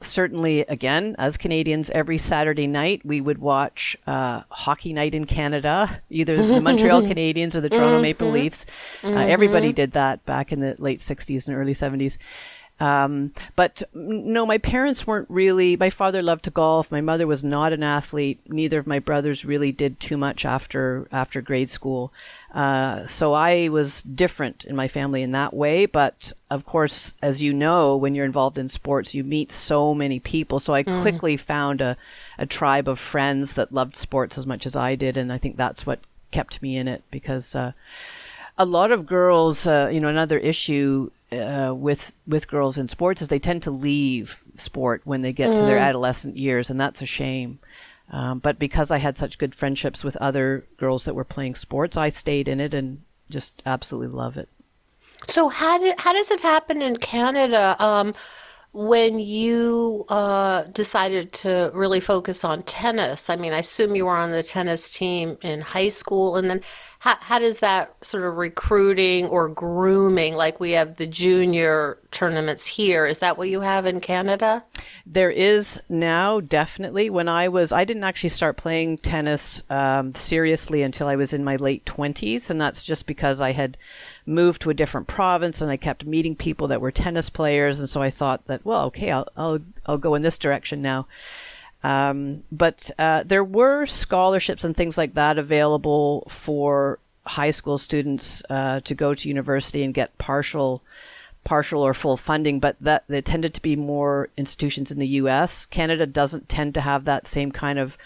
certainly, 0.00 0.60
again, 0.62 1.14
as 1.18 1.36
Canadians, 1.36 1.90
every 1.90 2.18
Saturday 2.18 2.66
night 2.66 3.02
we 3.04 3.20
would 3.20 3.38
watch 3.38 3.96
uh, 4.06 4.42
Hockey 4.50 4.92
Night 4.92 5.14
in 5.14 5.26
Canada, 5.26 6.02
either 6.10 6.36
the 6.36 6.60
Montreal 6.60 7.02
Canadiens 7.12 7.54
or 7.54 7.60
the 7.60 7.68
Toronto 7.70 8.00
Maple 8.00 8.30
Leafs. 8.30 8.66
Uh, 9.04 9.10
everybody 9.10 9.72
did 9.72 9.92
that 9.92 10.24
back 10.24 10.52
in 10.52 10.60
the 10.60 10.74
late 10.78 10.98
60s 10.98 11.46
and 11.46 11.56
early 11.56 11.74
70s. 11.74 12.18
Um, 12.80 13.34
but 13.56 13.82
no, 13.92 14.46
my 14.46 14.56
parents 14.56 15.06
weren't 15.06 15.28
really. 15.28 15.76
My 15.76 15.90
father 15.90 16.22
loved 16.22 16.44
to 16.44 16.50
golf. 16.50 16.90
My 16.90 17.02
mother 17.02 17.26
was 17.26 17.44
not 17.44 17.74
an 17.74 17.82
athlete. 17.82 18.40
Neither 18.48 18.78
of 18.78 18.86
my 18.86 18.98
brothers 18.98 19.44
really 19.44 19.70
did 19.70 20.00
too 20.00 20.16
much 20.16 20.46
after 20.46 21.06
after 21.12 21.42
grade 21.42 21.68
school. 21.68 22.10
Uh, 22.52 23.06
so 23.06 23.32
I 23.32 23.68
was 23.68 24.02
different 24.02 24.64
in 24.64 24.74
my 24.74 24.88
family 24.88 25.22
in 25.22 25.32
that 25.32 25.54
way. 25.54 25.86
But 25.86 26.32
of 26.50 26.64
course, 26.64 27.14
as 27.22 27.40
you 27.40 27.52
know, 27.52 27.96
when 27.96 28.14
you're 28.14 28.24
involved 28.24 28.58
in 28.58 28.68
sports, 28.68 29.14
you 29.14 29.22
meet 29.22 29.52
so 29.52 29.94
many 29.94 30.18
people. 30.18 30.58
So 30.58 30.74
I 30.74 30.82
quickly 30.82 31.36
found 31.36 31.80
a, 31.80 31.96
a 32.38 32.46
tribe 32.46 32.88
of 32.88 32.98
friends 32.98 33.54
that 33.54 33.72
loved 33.72 33.96
sports 33.96 34.36
as 34.36 34.46
much 34.46 34.66
as 34.66 34.74
I 34.74 34.94
did, 34.96 35.16
and 35.16 35.32
I 35.32 35.38
think 35.38 35.56
that's 35.56 35.86
what 35.86 36.00
kept 36.30 36.60
me 36.62 36.76
in 36.76 36.88
it 36.88 37.02
because. 37.10 37.54
Uh, 37.54 37.72
a 38.58 38.66
lot 38.66 38.92
of 38.92 39.06
girls, 39.06 39.66
uh, 39.66 39.88
you 39.90 40.00
know, 40.00 40.08
another 40.08 40.36
issue 40.36 41.10
uh, 41.32 41.72
with 41.74 42.12
with 42.26 42.46
girls 42.46 42.76
in 42.76 42.88
sports 42.88 43.22
is 43.22 43.28
they 43.28 43.38
tend 43.38 43.62
to 43.62 43.70
leave 43.70 44.44
sport 44.56 45.00
when 45.04 45.22
they 45.22 45.32
get 45.32 45.56
to 45.56 45.62
their 45.62 45.78
adolescent 45.78 46.36
years, 46.36 46.68
and 46.68 46.78
that's 46.78 47.00
a 47.00 47.06
shame. 47.06 47.58
Um, 48.10 48.40
but 48.40 48.58
because 48.58 48.90
I 48.90 48.98
had 48.98 49.16
such 49.16 49.38
good 49.38 49.54
friendships 49.54 50.02
with 50.02 50.16
other 50.16 50.66
girls 50.76 51.04
that 51.04 51.14
were 51.14 51.24
playing 51.24 51.54
sports, 51.54 51.96
I 51.96 52.08
stayed 52.08 52.48
in 52.48 52.60
it 52.60 52.74
and 52.74 53.02
just 53.30 53.62
absolutely 53.64 54.16
love 54.16 54.36
it. 54.36 54.48
So 55.28 55.48
how 55.48 55.78
did 55.78 55.98
how 56.00 56.12
does 56.12 56.30
it 56.30 56.40
happen 56.40 56.82
in 56.82 56.96
Canada 56.96 57.76
um, 57.78 58.14
when 58.72 59.18
you 59.18 60.06
uh, 60.08 60.64
decided 60.64 61.32
to 61.34 61.70
really 61.74 62.00
focus 62.00 62.42
on 62.42 62.62
tennis? 62.62 63.30
I 63.30 63.36
mean, 63.36 63.52
I 63.52 63.58
assume 63.58 63.94
you 63.94 64.06
were 64.06 64.16
on 64.16 64.32
the 64.32 64.42
tennis 64.42 64.90
team 64.90 65.36
in 65.42 65.60
high 65.60 65.88
school, 65.88 66.36
and 66.36 66.50
then 66.50 66.62
how 67.00 67.16
how 67.20 67.38
does 67.38 67.60
that 67.60 67.94
sort 68.04 68.24
of 68.24 68.36
recruiting 68.36 69.26
or 69.26 69.48
grooming, 69.48 70.34
like 70.34 70.60
we 70.60 70.72
have 70.72 70.96
the 70.96 71.06
junior 71.06 71.98
tournaments 72.10 72.66
here, 72.66 73.06
is 73.06 73.20
that 73.20 73.38
what 73.38 73.48
you 73.48 73.60
have 73.60 73.86
in 73.86 74.00
Canada? 74.00 74.64
There 75.06 75.30
is 75.30 75.80
now 75.88 76.40
definitely. 76.40 77.08
When 77.08 77.26
I 77.26 77.48
was, 77.48 77.72
I 77.72 77.84
didn't 77.84 78.04
actually 78.04 78.28
start 78.30 78.56
playing 78.56 78.98
tennis 78.98 79.62
um, 79.70 80.14
seriously 80.14 80.82
until 80.82 81.06
I 81.06 81.16
was 81.16 81.32
in 81.32 81.42
my 81.42 81.56
late 81.56 81.84
20s. 81.84 82.50
And 82.50 82.60
that's 82.60 82.84
just 82.84 83.06
because 83.06 83.40
I 83.40 83.52
had 83.52 83.78
moved 84.26 84.62
to 84.62 84.70
a 84.70 84.74
different 84.74 85.06
province 85.06 85.62
and 85.62 85.70
I 85.70 85.76
kept 85.76 86.04
meeting 86.04 86.36
people 86.36 86.68
that 86.68 86.80
were 86.80 86.90
tennis 86.90 87.30
players. 87.30 87.80
And 87.80 87.88
so 87.88 88.02
I 88.02 88.10
thought 88.10 88.46
that, 88.46 88.64
well, 88.64 88.84
okay, 88.86 89.10
I'll, 89.10 89.28
I'll, 89.36 89.58
I'll 89.86 89.98
go 89.98 90.14
in 90.14 90.22
this 90.22 90.38
direction 90.38 90.82
now. 90.82 91.06
Um, 91.82 92.42
but 92.52 92.90
uh, 92.98 93.22
there 93.24 93.44
were 93.44 93.86
scholarships 93.86 94.64
and 94.64 94.76
things 94.76 94.98
like 94.98 95.14
that 95.14 95.38
available 95.38 96.26
for 96.28 96.98
high 97.24 97.50
school 97.50 97.78
students 97.78 98.42
uh, 98.50 98.80
to 98.80 98.94
go 98.94 99.14
to 99.14 99.28
university 99.28 99.82
and 99.82 99.94
get 99.94 100.16
partial 100.18 100.82
partial 101.42 101.80
or 101.80 101.94
full 101.94 102.18
funding, 102.18 102.60
but 102.60 102.76
that 102.80 103.04
they 103.08 103.22
tended 103.22 103.54
to 103.54 103.62
be 103.62 103.76
more 103.76 104.28
institutions 104.36 104.90
in 104.90 104.98
the 104.98 105.06
U.S. 105.08 105.64
Canada 105.66 106.06
doesn't 106.06 106.50
tend 106.50 106.74
to 106.74 106.82
have 106.82 107.06
that 107.06 107.26
same 107.26 107.50
kind 107.50 107.78
of 107.78 107.96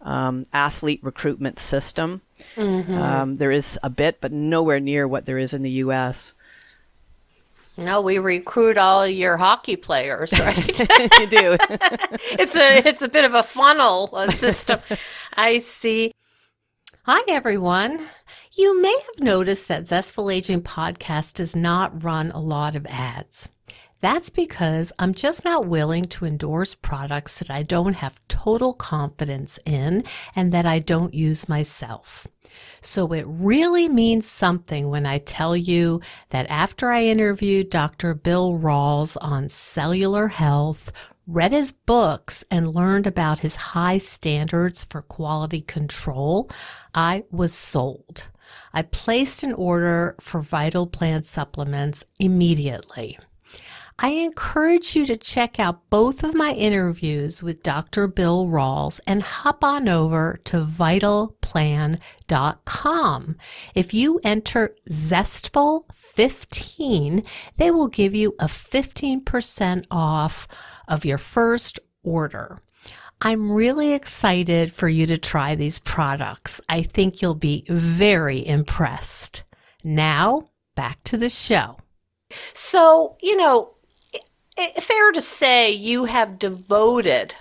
um, 0.00 0.44
athlete 0.52 1.00
recruitment 1.02 1.60
system. 1.60 2.20
Mm-hmm. 2.56 2.98
Um, 2.98 3.34
there 3.36 3.52
is 3.52 3.78
a 3.82 3.90
bit, 3.90 4.20
but 4.20 4.32
nowhere 4.32 4.80
near 4.80 5.06
what 5.06 5.24
there 5.24 5.38
is 5.38 5.54
in 5.54 5.62
the 5.62 5.70
U.S. 5.70 6.34
No, 7.80 8.02
we 8.02 8.18
recruit 8.18 8.76
all 8.76 9.06
your 9.06 9.38
hockey 9.38 9.74
players, 9.74 10.32
right? 10.40 10.78
you 10.78 11.26
do. 11.26 11.56
it's 12.38 12.54
a 12.54 12.86
it's 12.86 13.00
a 13.00 13.08
bit 13.08 13.24
of 13.24 13.34
a 13.34 13.42
funnel 13.42 14.10
uh, 14.12 14.30
system. 14.30 14.80
I 15.34 15.58
see. 15.58 16.12
Hi, 17.04 17.22
everyone. 17.28 18.00
You 18.52 18.82
may 18.82 18.94
have 19.06 19.24
noticed 19.24 19.66
that 19.68 19.86
Zestful 19.86 20.30
Aging 20.30 20.60
podcast 20.60 21.34
does 21.34 21.56
not 21.56 22.04
run 22.04 22.30
a 22.32 22.40
lot 22.40 22.76
of 22.76 22.86
ads. 22.86 23.48
That's 24.00 24.28
because 24.28 24.92
I'm 24.98 25.14
just 25.14 25.44
not 25.44 25.66
willing 25.66 26.04
to 26.04 26.26
endorse 26.26 26.74
products 26.74 27.38
that 27.38 27.50
I 27.50 27.62
don't 27.62 27.94
have 27.94 28.20
total 28.28 28.74
confidence 28.74 29.58
in 29.64 30.04
and 30.36 30.52
that 30.52 30.66
I 30.66 30.78
don't 30.78 31.14
use 31.14 31.48
myself. 31.48 32.26
So 32.80 33.12
it 33.12 33.24
really 33.26 33.88
means 33.88 34.26
something 34.26 34.88
when 34.88 35.06
I 35.06 35.18
tell 35.18 35.56
you 35.56 36.00
that 36.30 36.48
after 36.50 36.90
I 36.90 37.04
interviewed 37.04 37.70
Dr. 37.70 38.14
Bill 38.14 38.58
Rawls 38.58 39.16
on 39.20 39.48
cellular 39.48 40.28
health, 40.28 40.90
read 41.26 41.52
his 41.52 41.72
books, 41.72 42.44
and 42.50 42.74
learned 42.74 43.06
about 43.06 43.40
his 43.40 43.56
high 43.56 43.98
standards 43.98 44.84
for 44.84 45.02
quality 45.02 45.60
control, 45.60 46.50
I 46.94 47.24
was 47.30 47.54
sold. 47.54 48.28
I 48.72 48.82
placed 48.82 49.42
an 49.42 49.52
order 49.52 50.16
for 50.20 50.40
Vital 50.40 50.86
Plan 50.86 51.22
supplements 51.22 52.04
immediately. 52.18 53.18
I 54.02 54.12
encourage 54.12 54.96
you 54.96 55.04
to 55.04 55.18
check 55.18 55.60
out 55.60 55.90
both 55.90 56.24
of 56.24 56.34
my 56.34 56.52
interviews 56.52 57.42
with 57.42 57.62
Dr. 57.62 58.08
Bill 58.08 58.46
Rawls 58.46 58.98
and 59.06 59.20
hop 59.20 59.62
on 59.62 59.90
over 59.90 60.40
to 60.44 60.64
vitalplan.com. 60.64 63.36
If 63.74 63.92
you 63.92 64.18
enter 64.24 64.74
Zestful15, 64.88 67.28
they 67.56 67.70
will 67.70 67.88
give 67.88 68.14
you 68.14 68.34
a 68.40 68.46
15% 68.46 69.86
off 69.90 70.48
of 70.88 71.04
your 71.04 71.18
first 71.18 71.78
order. 72.02 72.58
I'm 73.20 73.52
really 73.52 73.92
excited 73.92 74.72
for 74.72 74.88
you 74.88 75.04
to 75.08 75.18
try 75.18 75.54
these 75.54 75.78
products. 75.78 76.58
I 76.70 76.80
think 76.80 77.20
you'll 77.20 77.34
be 77.34 77.66
very 77.68 78.46
impressed. 78.46 79.42
Now, 79.84 80.46
back 80.74 81.04
to 81.04 81.18
the 81.18 81.28
show. 81.28 81.76
So, 82.54 83.18
you 83.20 83.36
know, 83.36 83.74
fair 84.80 85.12
to 85.12 85.20
say 85.20 85.70
you 85.70 86.04
have 86.06 86.38
devoted 86.38 87.34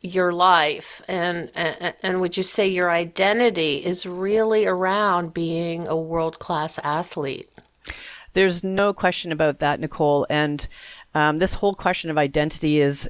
your 0.00 0.32
life 0.32 1.02
and, 1.08 1.50
and, 1.54 1.94
and 2.02 2.20
would 2.20 2.36
you 2.36 2.42
say 2.42 2.68
your 2.68 2.90
identity 2.90 3.84
is 3.84 4.06
really 4.06 4.66
around 4.66 5.34
being 5.34 5.88
a 5.88 5.96
world-class 5.96 6.78
athlete? 6.84 7.50
There's 8.34 8.62
no 8.62 8.92
question 8.92 9.32
about 9.32 9.60
that, 9.60 9.80
Nicole. 9.80 10.26
And 10.28 10.68
um, 11.14 11.38
this 11.38 11.54
whole 11.54 11.74
question 11.74 12.10
of 12.10 12.18
identity 12.18 12.80
is 12.80 13.08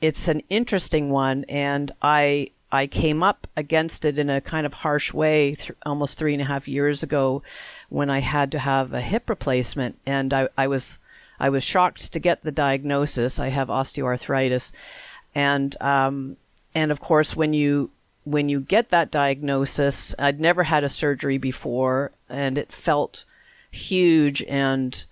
it's 0.00 0.28
an 0.28 0.40
interesting 0.48 1.10
one, 1.10 1.44
and 1.48 1.92
I 2.00 2.48
I 2.72 2.86
came 2.86 3.22
up 3.22 3.46
against 3.54 4.06
it 4.06 4.18
in 4.18 4.30
a 4.30 4.40
kind 4.40 4.64
of 4.64 4.72
harsh 4.72 5.12
way 5.12 5.54
th- 5.54 5.72
almost 5.84 6.18
three 6.18 6.32
and 6.32 6.40
a 6.40 6.46
half 6.46 6.66
years 6.66 7.02
ago 7.02 7.42
when 7.90 8.08
I 8.08 8.20
had 8.20 8.50
to 8.52 8.58
have 8.58 8.94
a 8.94 9.02
hip 9.02 9.28
replacement, 9.28 9.98
and 10.06 10.32
I, 10.32 10.48
I 10.56 10.66
was 10.66 10.98
I 11.40 11.48
was 11.48 11.64
shocked 11.64 12.12
to 12.12 12.20
get 12.20 12.42
the 12.42 12.52
diagnosis. 12.52 13.38
I 13.38 13.48
have 13.48 13.68
osteoarthritis, 13.68 14.72
and 15.34 15.80
um, 15.80 16.36
and 16.74 16.92
of 16.92 17.00
course 17.00 17.36
when 17.36 17.52
you 17.52 17.90
when 18.24 18.48
you 18.48 18.60
get 18.60 18.90
that 18.90 19.10
diagnosis, 19.10 20.14
I'd 20.18 20.40
never 20.40 20.64
had 20.64 20.84
a 20.84 20.88
surgery 20.88 21.38
before, 21.38 22.12
and 22.28 22.56
it 22.56 22.70
felt 22.70 23.24
huge 23.70 24.42
and 24.44 25.04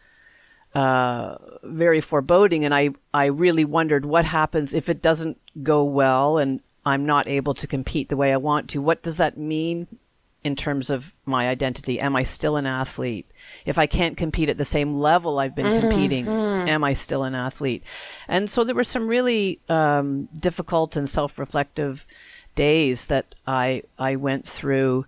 uh, 0.74 1.36
very 1.62 2.00
foreboding. 2.00 2.64
And 2.64 2.74
I, 2.74 2.90
I 3.12 3.26
really 3.26 3.64
wondered 3.64 4.04
what 4.04 4.24
happens 4.26 4.74
if 4.74 4.88
it 4.88 5.02
doesn't 5.02 5.38
go 5.62 5.82
well 5.84 6.38
and 6.38 6.60
I'm 6.86 7.04
not 7.04 7.26
able 7.26 7.54
to 7.54 7.66
compete 7.66 8.08
the 8.08 8.16
way 8.16 8.32
I 8.32 8.36
want 8.36 8.70
to. 8.70 8.80
What 8.80 9.02
does 9.02 9.16
that 9.16 9.36
mean 9.36 9.86
in 10.42 10.56
terms 10.56 10.90
of 10.90 11.12
my 11.26 11.48
identity? 11.48 12.00
Am 12.00 12.16
I 12.16 12.22
still 12.22 12.56
an 12.56 12.66
athlete? 12.66 13.26
If 13.66 13.78
I 13.78 13.86
can't 13.86 14.16
compete 14.16 14.48
at 14.48 14.56
the 14.56 14.64
same 14.64 14.94
level 14.94 15.38
I've 15.38 15.54
been 15.54 15.66
mm-hmm. 15.66 15.88
competing, 15.88 16.28
am 16.28 16.82
I 16.84 16.94
still 16.94 17.24
an 17.24 17.34
athlete? 17.34 17.82
And 18.26 18.48
so 18.48 18.64
there 18.64 18.74
were 18.74 18.84
some 18.84 19.06
really 19.06 19.60
um, 19.68 20.28
difficult 20.38 20.96
and 20.96 21.08
self-reflective 21.08 22.06
days 22.54 23.06
that 23.06 23.34
I 23.46 23.82
I 23.98 24.16
went 24.16 24.46
through. 24.46 25.06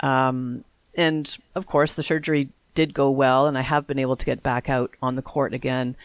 Um, 0.00 0.64
and 0.96 1.36
of 1.54 1.66
course, 1.66 1.94
the 1.94 2.02
surgery 2.02 2.50
did 2.74 2.94
go 2.94 3.10
well, 3.10 3.46
and 3.46 3.56
I 3.56 3.62
have 3.62 3.86
been 3.86 3.98
able 3.98 4.16
to 4.16 4.26
get 4.26 4.42
back 4.42 4.68
out 4.68 4.94
on 5.00 5.14
the 5.14 5.22
court 5.22 5.54
again. 5.54 5.96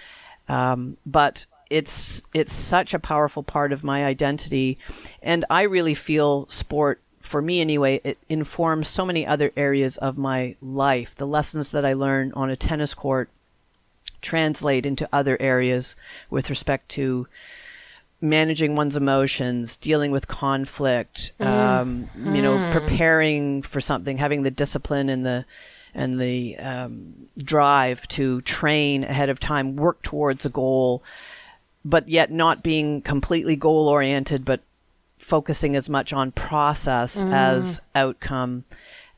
Um, 0.47 0.97
but 1.05 1.45
it's 1.69 2.21
it's 2.33 2.53
such 2.53 2.93
a 2.93 2.99
powerful 2.99 3.43
part 3.43 3.73
of 3.73 3.83
my 3.83 4.05
identity, 4.05 4.77
and 5.21 5.45
I 5.49 5.63
really 5.63 5.93
feel 5.93 6.47
sport 6.49 7.01
for 7.27 7.41
me 7.41 7.61
anyway. 7.61 8.01
It 8.03 8.17
informs 8.29 8.87
so 8.87 9.05
many 9.05 9.25
other 9.25 9.51
areas 9.55 9.97
of 9.97 10.17
my 10.17 10.55
life. 10.61 11.15
The 11.15 11.27
lessons 11.27 11.71
that 11.71 11.85
I 11.85 11.93
learn 11.93 12.31
on 12.33 12.49
a 12.49 12.55
tennis 12.55 12.93
court 12.93 13.29
translate 14.21 14.85
into 14.85 15.07
other 15.13 15.37
areas 15.39 15.95
with 16.29 16.49
respect 16.49 16.89
to 16.89 17.27
managing 18.19 18.75
one's 18.75 18.95
emotions, 18.95 19.75
dealing 19.77 20.11
with 20.11 20.27
conflict, 20.27 21.31
mm. 21.39 21.45
um, 21.45 22.09
you 22.15 22.41
know, 22.41 22.57
mm. 22.57 22.71
preparing 22.71 23.61
for 23.61 23.79
something, 23.79 24.17
having 24.17 24.41
the 24.41 24.51
discipline 24.51 25.09
and 25.09 25.25
the 25.25 25.45
and 25.93 26.19
the 26.19 26.55
um, 26.57 27.27
drive 27.37 28.07
to 28.07 28.41
train 28.41 29.03
ahead 29.03 29.29
of 29.29 29.39
time, 29.39 29.75
work 29.75 30.01
towards 30.03 30.45
a 30.45 30.49
goal, 30.49 31.01
but 31.83 32.07
yet 32.07 32.31
not 32.31 32.61
being 32.61 33.01
completely 33.01 33.55
goal 33.55 33.87
oriented, 33.87 34.45
but 34.45 34.61
focusing 35.17 35.75
as 35.75 35.89
much 35.89 36.13
on 36.13 36.31
process 36.31 37.21
mm. 37.21 37.31
as 37.33 37.79
outcome. 37.95 38.65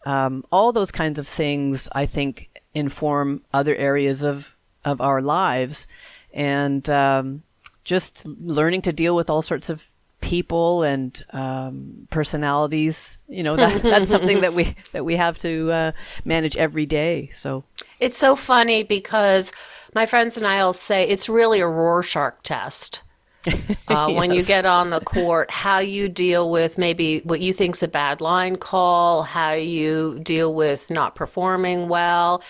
Um, 0.05 0.45
all 0.51 0.71
those 0.71 0.91
kinds 0.91 1.19
of 1.19 1.27
things, 1.27 1.89
I 1.91 2.05
think, 2.05 2.49
inform 2.73 3.41
other 3.53 3.75
areas 3.75 4.23
of 4.23 4.55
of 4.85 5.01
our 5.01 5.21
lives, 5.21 5.87
and 6.33 6.89
um, 6.89 7.43
just 7.83 8.25
learning 8.25 8.81
to 8.83 8.93
deal 8.93 9.15
with 9.15 9.29
all 9.29 9.41
sorts 9.41 9.69
of 9.69 9.87
people 10.21 10.83
and 10.83 11.23
um, 11.31 12.07
personalities. 12.09 13.19
You 13.27 13.43
know, 13.43 13.55
that, 13.55 13.83
that's 13.83 14.09
something 14.15 14.41
that 14.41 14.53
we 14.53 14.75
that 14.91 15.05
we 15.05 15.15
have 15.15 15.39
to 15.39 15.71
uh, 15.71 15.91
manage 16.23 16.55
every 16.57 16.85
day. 16.85 17.27
So 17.27 17.63
it's 17.99 18.17
so 18.17 18.35
funny 18.35 18.83
because 18.83 19.51
my 19.93 20.05
friends 20.05 20.37
and 20.37 20.47
I'll 20.47 20.73
say 20.73 21.07
it's 21.07 21.29
really 21.29 21.59
a 21.59 21.67
Rorschach 21.67 22.43
test. 22.43 23.01
Uh, 23.47 23.51
yes. 23.89 24.11
When 24.17 24.33
you 24.33 24.43
get 24.43 24.65
on 24.65 24.89
the 24.89 24.99
court, 25.01 25.49
how 25.51 25.79
you 25.79 26.09
deal 26.09 26.51
with 26.51 26.77
maybe 26.77 27.19
what 27.19 27.39
you 27.39 27.53
think's 27.53 27.81
a 27.83 27.87
bad 27.87 28.21
line 28.21 28.55
call, 28.55 29.23
how 29.23 29.53
you 29.53 30.19
deal 30.21 30.53
with 30.53 30.89
not 30.89 31.15
performing 31.15 31.87
well, 31.87 32.43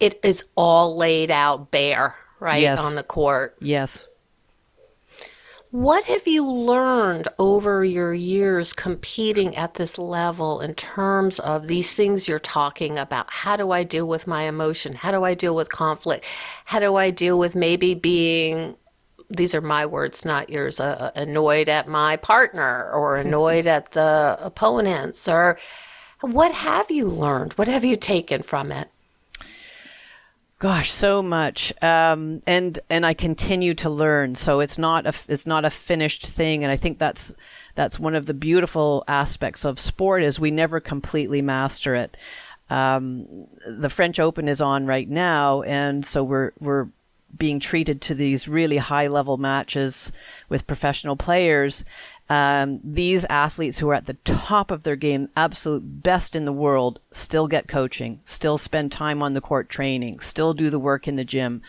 it 0.00 0.20
is 0.22 0.44
all 0.54 0.96
laid 0.96 1.30
out 1.30 1.70
bare, 1.70 2.14
right, 2.40 2.62
yes. 2.62 2.78
on 2.80 2.94
the 2.94 3.02
court. 3.02 3.56
Yes. 3.60 4.08
What 5.74 6.04
have 6.04 6.28
you 6.28 6.46
learned 6.48 7.26
over 7.36 7.84
your 7.84 8.14
years 8.14 8.72
competing 8.72 9.56
at 9.56 9.74
this 9.74 9.98
level 9.98 10.60
in 10.60 10.76
terms 10.76 11.40
of 11.40 11.66
these 11.66 11.92
things 11.92 12.28
you're 12.28 12.38
talking 12.38 12.96
about? 12.96 13.26
How 13.28 13.56
do 13.56 13.72
I 13.72 13.82
deal 13.82 14.06
with 14.06 14.28
my 14.28 14.44
emotion? 14.44 14.94
How 14.94 15.10
do 15.10 15.24
I 15.24 15.34
deal 15.34 15.56
with 15.56 15.70
conflict? 15.70 16.26
How 16.64 16.78
do 16.78 16.94
I 16.94 17.10
deal 17.10 17.40
with 17.40 17.56
maybe 17.56 17.94
being 17.94 18.76
these 19.36 19.54
are 19.54 19.60
my 19.60 19.86
words, 19.86 20.24
not 20.24 20.50
yours, 20.50 20.80
uh, 20.80 21.10
annoyed 21.14 21.68
at 21.68 21.88
my 21.88 22.16
partner 22.16 22.90
or 22.90 23.16
annoyed 23.24 23.66
at 23.66 23.92
the 23.92 24.36
opponents? 24.40 25.28
Or 25.28 25.58
what 26.20 26.52
have 26.52 26.90
you 26.90 27.06
learned? 27.06 27.54
What 27.54 27.68
have 27.68 27.84
you 27.84 27.96
taken 27.96 28.42
from 28.42 28.72
it? 28.72 28.88
Gosh, 30.60 30.90
so 30.90 31.20
much, 31.20 31.74
um, 31.82 32.40
and 32.46 32.78
and 32.88 33.04
I 33.04 33.12
continue 33.12 33.74
to 33.74 33.90
learn. 33.90 34.34
So 34.34 34.60
it's 34.60 34.78
not 34.78 35.04
a 35.04 35.12
it's 35.28 35.46
not 35.46 35.66
a 35.66 35.70
finished 35.70 36.24
thing, 36.24 36.64
and 36.64 36.72
I 36.72 36.76
think 36.76 36.98
that's 36.98 37.34
that's 37.74 37.98
one 37.98 38.14
of 38.14 38.24
the 38.24 38.32
beautiful 38.32 39.04
aspects 39.06 39.66
of 39.66 39.78
sport 39.78 40.22
is 40.22 40.40
we 40.40 40.50
never 40.50 40.80
completely 40.80 41.42
master 41.42 41.94
it. 41.94 42.16
Um, 42.70 43.26
the 43.66 43.90
French 43.90 44.18
Open 44.18 44.48
is 44.48 44.62
on 44.62 44.86
right 44.86 45.08
now, 45.08 45.62
and 45.62 46.06
so 46.06 46.24
we're 46.24 46.52
we're 46.60 46.88
being 47.36 47.60
treated 47.60 48.00
to 48.02 48.14
these 48.14 48.48
really 48.48 48.78
high 48.78 49.06
level 49.06 49.36
matches 49.36 50.12
with 50.48 50.66
professional 50.66 51.16
players. 51.16 51.84
Um, 52.30 52.80
these 52.82 53.26
athletes 53.26 53.78
who 53.78 53.90
are 53.90 53.94
at 53.94 54.06
the 54.06 54.14
top 54.24 54.70
of 54.70 54.82
their 54.82 54.96
game, 54.96 55.28
absolute 55.36 56.02
best 56.02 56.34
in 56.34 56.46
the 56.46 56.52
world, 56.52 57.00
still 57.12 57.46
get 57.48 57.68
coaching, 57.68 58.20
still 58.24 58.56
spend 58.56 58.92
time 58.92 59.22
on 59.22 59.34
the 59.34 59.42
court 59.42 59.68
training, 59.68 60.20
still 60.20 60.54
do 60.54 60.70
the 60.70 60.78
work 60.78 61.06
in 61.06 61.16
the 61.16 61.24
gym. 61.24 61.60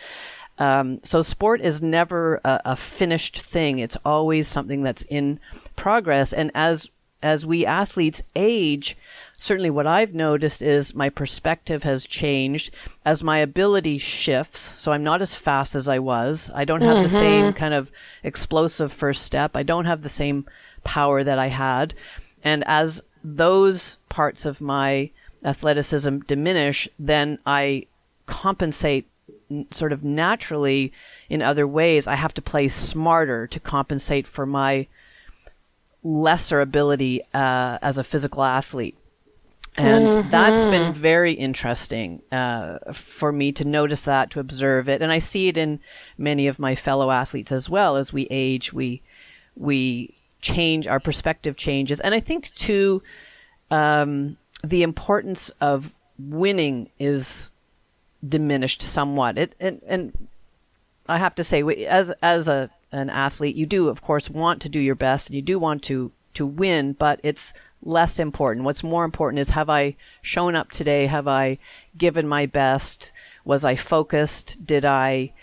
Um, 0.58 1.00
so 1.04 1.22
sport 1.22 1.60
is 1.60 1.82
never 1.82 2.40
a, 2.46 2.62
a, 2.64 2.76
finished 2.78 3.38
thing. 3.42 3.80
It's 3.80 3.98
always 4.06 4.48
something 4.48 4.84
that's 4.84 5.04
in 5.04 5.42
progress. 5.76 6.32
And 6.32 6.50
as 6.56 6.90
as 7.22 7.46
we 7.46 7.66
athletes 7.66 8.22
age, 8.36 8.96
certainly 9.46 9.70
what 9.70 9.86
I've 9.86 10.16
noticed 10.16 10.64
is 10.64 10.96
my 10.96 11.10
perspective 11.10 11.84
has 11.84 12.08
changed 12.08 12.74
as 13.06 13.24
my 13.24 13.38
ability 13.38 14.00
shifts. 14.00 14.60
So 14.60 14.92
I'm 14.92 15.04
not 15.04 15.22
as 15.22 15.36
fast 15.36 15.76
as 15.76 15.88
I 15.88 16.00
was. 16.00 16.50
I 16.56 16.66
don't 16.66 16.82
have 16.82 16.96
mm-hmm. 16.96 17.04
the 17.04 17.10
same 17.10 17.54
kind 17.54 17.76
of 17.76 17.92
explosive 18.24 18.92
first 18.92 19.24
step. 19.24 19.56
I 19.56 19.62
don't 19.62 19.86
have 19.86 20.02
the 20.02 20.10
same 20.10 20.48
power 20.84 21.24
that 21.24 21.38
I 21.38 21.48
had. 21.48 21.94
And 22.44 22.64
as 22.66 23.02
those 23.24 23.98
parts 24.10 24.46
of 24.46 24.62
my 24.62 25.12
athleticism 25.44 26.20
diminish, 26.20 26.90
then 26.98 27.38
I 27.46 27.86
compensate 28.26 29.08
sort 29.70 29.94
of 29.94 30.04
naturally 30.04 30.92
in 31.30 31.44
other 31.44 31.68
ways. 31.68 32.08
I 32.08 32.16
have 32.16 32.34
to 32.34 32.42
play 32.42 32.68
smarter 32.68 33.46
to 33.46 33.60
compensate 33.60 34.26
for 34.26 34.48
my 34.48 34.88
lesser 36.04 36.62
ability 36.62 37.22
uh, 37.32 37.78
as 37.84 38.00
a 38.00 38.04
physical 38.04 38.44
athlete. 38.44 38.98
And 39.78 40.08
mm-hmm. 40.08 40.30
that's 40.30 40.64
been 40.64 40.94
very 40.94 41.34
interesting 41.34 42.22
uh, 42.32 42.80
for 42.94 43.34
me 43.34 43.52
to 43.52 43.66
notice 43.66 44.06
that, 44.06 44.32
to 44.32 44.40
observe 44.40 44.88
it, 44.88 45.02
and 45.02 45.12
I 45.12 45.20
see 45.20 45.50
it 45.50 45.58
in 45.58 45.82
many 46.18 46.48
of 46.48 46.60
my 46.60 46.76
fellow 46.76 47.12
athletes 47.12 47.52
as 47.52 47.70
well. 47.70 47.98
As 47.98 48.14
we 48.14 48.26
age, 48.32 48.72
we 48.72 49.02
we 49.56 50.16
change, 50.40 50.88
our 50.88 51.02
perspective 51.02 51.58
changes, 51.58 52.00
and 52.00 52.16
I 52.16 52.22
think 52.22 52.54
too, 52.54 53.04
um, 53.70 54.38
the 54.64 54.82
importance 54.82 55.52
of 55.60 55.94
winning 56.18 56.90
is 56.98 57.52
diminished 58.28 58.82
somewhat. 58.82 59.38
It 59.38 59.56
and, 59.60 59.82
and 59.86 60.28
I 61.08 61.18
have 61.18 61.36
to 61.36 61.44
say, 61.44 61.64
as 61.86 62.12
as 62.22 62.48
a 62.48 62.70
an 62.94 63.10
athlete, 63.10 63.58
you 63.58 63.66
do 63.66 63.90
of 63.90 64.02
course 64.02 64.30
want 64.30 64.62
to 64.62 64.70
do 64.70 64.80
your 64.80 64.96
best, 64.96 65.28
and 65.28 65.36
you 65.36 65.42
do 65.42 65.60
want 65.60 65.84
to 65.84 66.14
to 66.36 66.46
win, 66.46 66.94
but 66.94 67.20
it's 67.24 67.54
less 67.86 68.20
important. 68.20 68.66
What's 68.66 68.84
more 68.84 69.06
important 69.06 69.40
is 69.40 69.52
have 69.52 69.70
I 69.70 69.96
shown 70.22 70.56
up 70.56 70.72
today? 70.72 71.06
Have 71.06 71.28
I 71.28 71.60
given 71.98 72.28
my 72.28 72.46
best? 72.46 73.12
Was 73.46 73.64
I 73.64 73.76
focused? 73.76 74.66
Did 74.66 74.84
I 74.84 75.34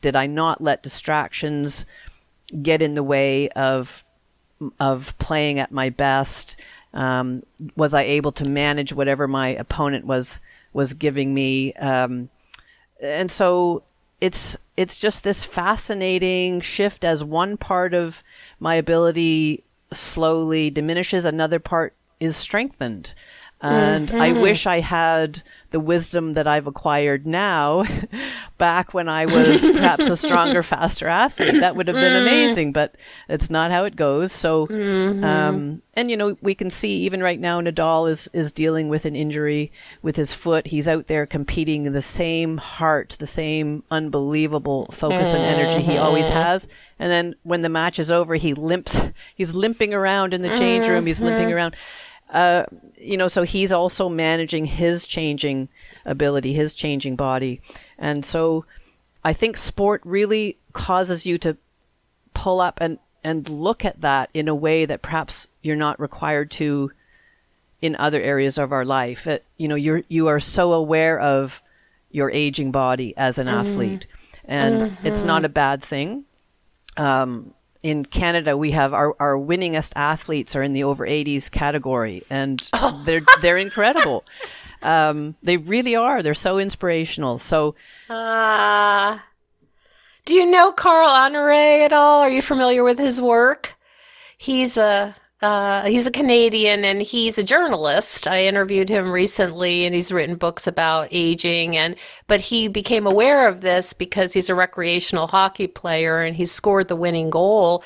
did 0.00 0.16
I 0.16 0.26
not 0.26 0.62
let 0.62 0.82
distractions 0.82 1.84
get 2.62 2.82
in 2.82 2.94
the 2.94 3.02
way 3.02 3.50
of 3.50 4.04
of 4.80 5.16
playing 5.18 5.58
at 5.58 5.70
my 5.70 5.90
best? 5.90 6.58
Um, 6.92 7.44
was 7.76 7.94
I 7.94 8.02
able 8.02 8.32
to 8.32 8.48
manage 8.48 8.92
whatever 8.92 9.28
my 9.28 9.48
opponent 9.48 10.06
was 10.06 10.40
was 10.72 10.94
giving 10.94 11.34
me? 11.34 11.74
Um, 11.74 12.30
and 13.00 13.30
so 13.30 13.84
it's 14.20 14.56
it's 14.76 14.96
just 14.96 15.22
this 15.22 15.44
fascinating 15.44 16.60
shift 16.60 17.04
as 17.04 17.22
one 17.22 17.56
part 17.56 17.92
of 17.92 18.22
my 18.58 18.74
ability 18.76 19.64
slowly 19.92 20.70
diminishes, 20.70 21.24
another 21.24 21.58
part 21.58 21.94
is 22.18 22.36
strengthened. 22.36 23.14
And 23.60 24.08
mm-hmm. 24.08 24.20
I 24.20 24.32
wish 24.32 24.66
I 24.66 24.80
had 24.80 25.42
the 25.70 25.80
wisdom 25.80 26.34
that 26.34 26.46
I've 26.46 26.66
acquired 26.66 27.26
now 27.26 27.84
back 28.58 28.92
when 28.92 29.08
I 29.08 29.26
was 29.26 29.62
perhaps 29.72 30.06
a 30.06 30.16
stronger, 30.16 30.62
faster 30.62 31.06
athlete. 31.06 31.60
That 31.60 31.76
would 31.76 31.88
have 31.88 31.96
been 31.96 32.22
amazing, 32.22 32.72
but 32.72 32.96
it's 33.28 33.50
not 33.50 33.70
how 33.70 33.84
it 33.84 33.96
goes. 33.96 34.32
So, 34.32 34.66
mm-hmm. 34.66 35.24
um, 35.24 35.82
and 35.94 36.10
you 36.10 36.16
know, 36.16 36.36
we 36.40 36.54
can 36.54 36.70
see 36.70 37.02
even 37.02 37.22
right 37.22 37.38
now 37.38 37.60
Nadal 37.60 38.10
is, 38.10 38.28
is 38.32 38.52
dealing 38.52 38.88
with 38.88 39.04
an 39.04 39.14
injury 39.14 39.72
with 40.02 40.16
his 40.16 40.32
foot. 40.32 40.66
He's 40.66 40.88
out 40.88 41.06
there 41.06 41.26
competing 41.26 41.92
the 41.92 42.02
same 42.02 42.58
heart, 42.58 43.16
the 43.18 43.26
same 43.26 43.84
unbelievable 43.90 44.86
focus 44.92 45.28
mm-hmm. 45.28 45.38
and 45.38 45.60
energy 45.60 45.82
he 45.82 45.98
always 45.98 46.26
mm-hmm. 46.26 46.36
has. 46.36 46.68
And 46.98 47.10
then 47.10 47.34
when 47.44 47.62
the 47.62 47.68
match 47.68 47.98
is 47.98 48.10
over, 48.10 48.34
he 48.34 48.54
limps, 48.54 49.00
he's 49.34 49.54
limping 49.54 49.94
around 49.94 50.34
in 50.34 50.42
the 50.42 50.48
change 50.58 50.86
room. 50.86 51.06
He's 51.06 51.22
limping 51.22 51.46
mm-hmm. 51.46 51.54
around. 51.54 51.76
Uh, 52.30 52.64
you 52.96 53.16
know, 53.16 53.28
so 53.28 53.42
he's 53.42 53.72
also 53.72 54.08
managing 54.08 54.64
his 54.64 55.06
changing 55.06 55.68
ability, 56.04 56.52
his 56.52 56.74
changing 56.74 57.16
body. 57.16 57.60
And 57.98 58.24
so 58.24 58.64
I 59.24 59.32
think 59.32 59.56
sport 59.56 60.00
really 60.04 60.58
causes 60.72 61.26
you 61.26 61.38
to 61.38 61.56
pull 62.32 62.60
up 62.60 62.78
and, 62.80 62.98
and 63.24 63.48
look 63.48 63.84
at 63.84 64.00
that 64.00 64.30
in 64.32 64.48
a 64.48 64.54
way 64.54 64.86
that 64.86 65.02
perhaps 65.02 65.48
you're 65.62 65.76
not 65.76 65.98
required 65.98 66.50
to 66.52 66.92
in 67.82 67.96
other 67.96 68.22
areas 68.22 68.58
of 68.58 68.70
our 68.70 68.84
life. 68.84 69.26
It, 69.26 69.44
you 69.56 69.66
know, 69.66 69.74
you're, 69.74 70.02
you 70.08 70.28
are 70.28 70.40
so 70.40 70.72
aware 70.72 71.18
of 71.18 71.62
your 72.10 72.30
aging 72.30 72.70
body 72.70 73.16
as 73.16 73.38
an 73.38 73.46
mm-hmm. 73.46 73.56
athlete. 73.56 74.06
And 74.44 74.82
mm-hmm. 74.82 75.06
it's 75.06 75.24
not 75.24 75.44
a 75.44 75.48
bad 75.48 75.82
thing. 75.82 76.24
Um, 76.96 77.54
in 77.82 78.04
Canada, 78.04 78.56
we 78.56 78.72
have 78.72 78.92
our, 78.92 79.14
our 79.18 79.34
winningest 79.34 79.92
athletes 79.96 80.54
are 80.54 80.62
in 80.62 80.72
the 80.72 80.84
over 80.84 81.06
80s 81.06 81.50
category, 81.50 82.22
and 82.28 82.60
oh. 82.74 83.02
they're 83.06 83.22
they're 83.40 83.58
incredible. 83.58 84.24
Um, 84.82 85.36
they 85.42 85.56
really 85.56 85.94
are. 85.96 86.22
They're 86.22 86.34
so 86.34 86.58
inspirational. 86.58 87.38
So, 87.38 87.74
uh, 88.08 89.18
do 90.24 90.34
you 90.34 90.46
know 90.46 90.72
Carl 90.72 91.10
Honoré 91.10 91.84
at 91.84 91.92
all? 91.92 92.20
Are 92.20 92.30
you 92.30 92.42
familiar 92.42 92.82
with 92.82 92.98
his 92.98 93.20
work? 93.20 93.74
He's 94.36 94.76
a 94.76 95.14
uh, 95.42 95.86
he's 95.86 96.06
a 96.06 96.10
Canadian 96.10 96.84
and 96.84 97.00
he's 97.00 97.38
a 97.38 97.42
journalist. 97.42 98.26
I 98.26 98.44
interviewed 98.44 98.90
him 98.90 99.10
recently 99.10 99.86
and 99.86 99.94
he's 99.94 100.12
written 100.12 100.36
books 100.36 100.66
about 100.66 101.08
aging 101.10 101.76
and 101.76 101.96
but 102.26 102.40
he 102.40 102.68
became 102.68 103.06
aware 103.06 103.48
of 103.48 103.62
this 103.62 103.94
because 103.94 104.34
he's 104.34 104.50
a 104.50 104.54
recreational 104.54 105.26
hockey 105.26 105.66
player 105.66 106.20
and 106.22 106.36
he 106.36 106.44
scored 106.44 106.88
the 106.88 106.96
winning 106.96 107.30
goal 107.30 107.82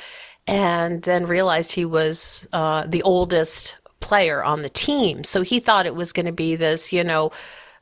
and 0.49 1.03
then 1.03 1.27
realized 1.27 1.73
he 1.73 1.85
was 1.85 2.49
uh, 2.53 2.87
the 2.87 3.03
oldest 3.03 3.77
player 4.01 4.43
on 4.43 4.63
the 4.63 4.69
team. 4.69 5.25
So 5.25 5.43
he 5.43 5.61
thought 5.61 5.87
it 5.87 5.95
was 5.95 6.13
going 6.13 6.27
to 6.27 6.33
be 6.33 6.57
this, 6.57 6.93
you 6.93 7.05
know, 7.05 7.31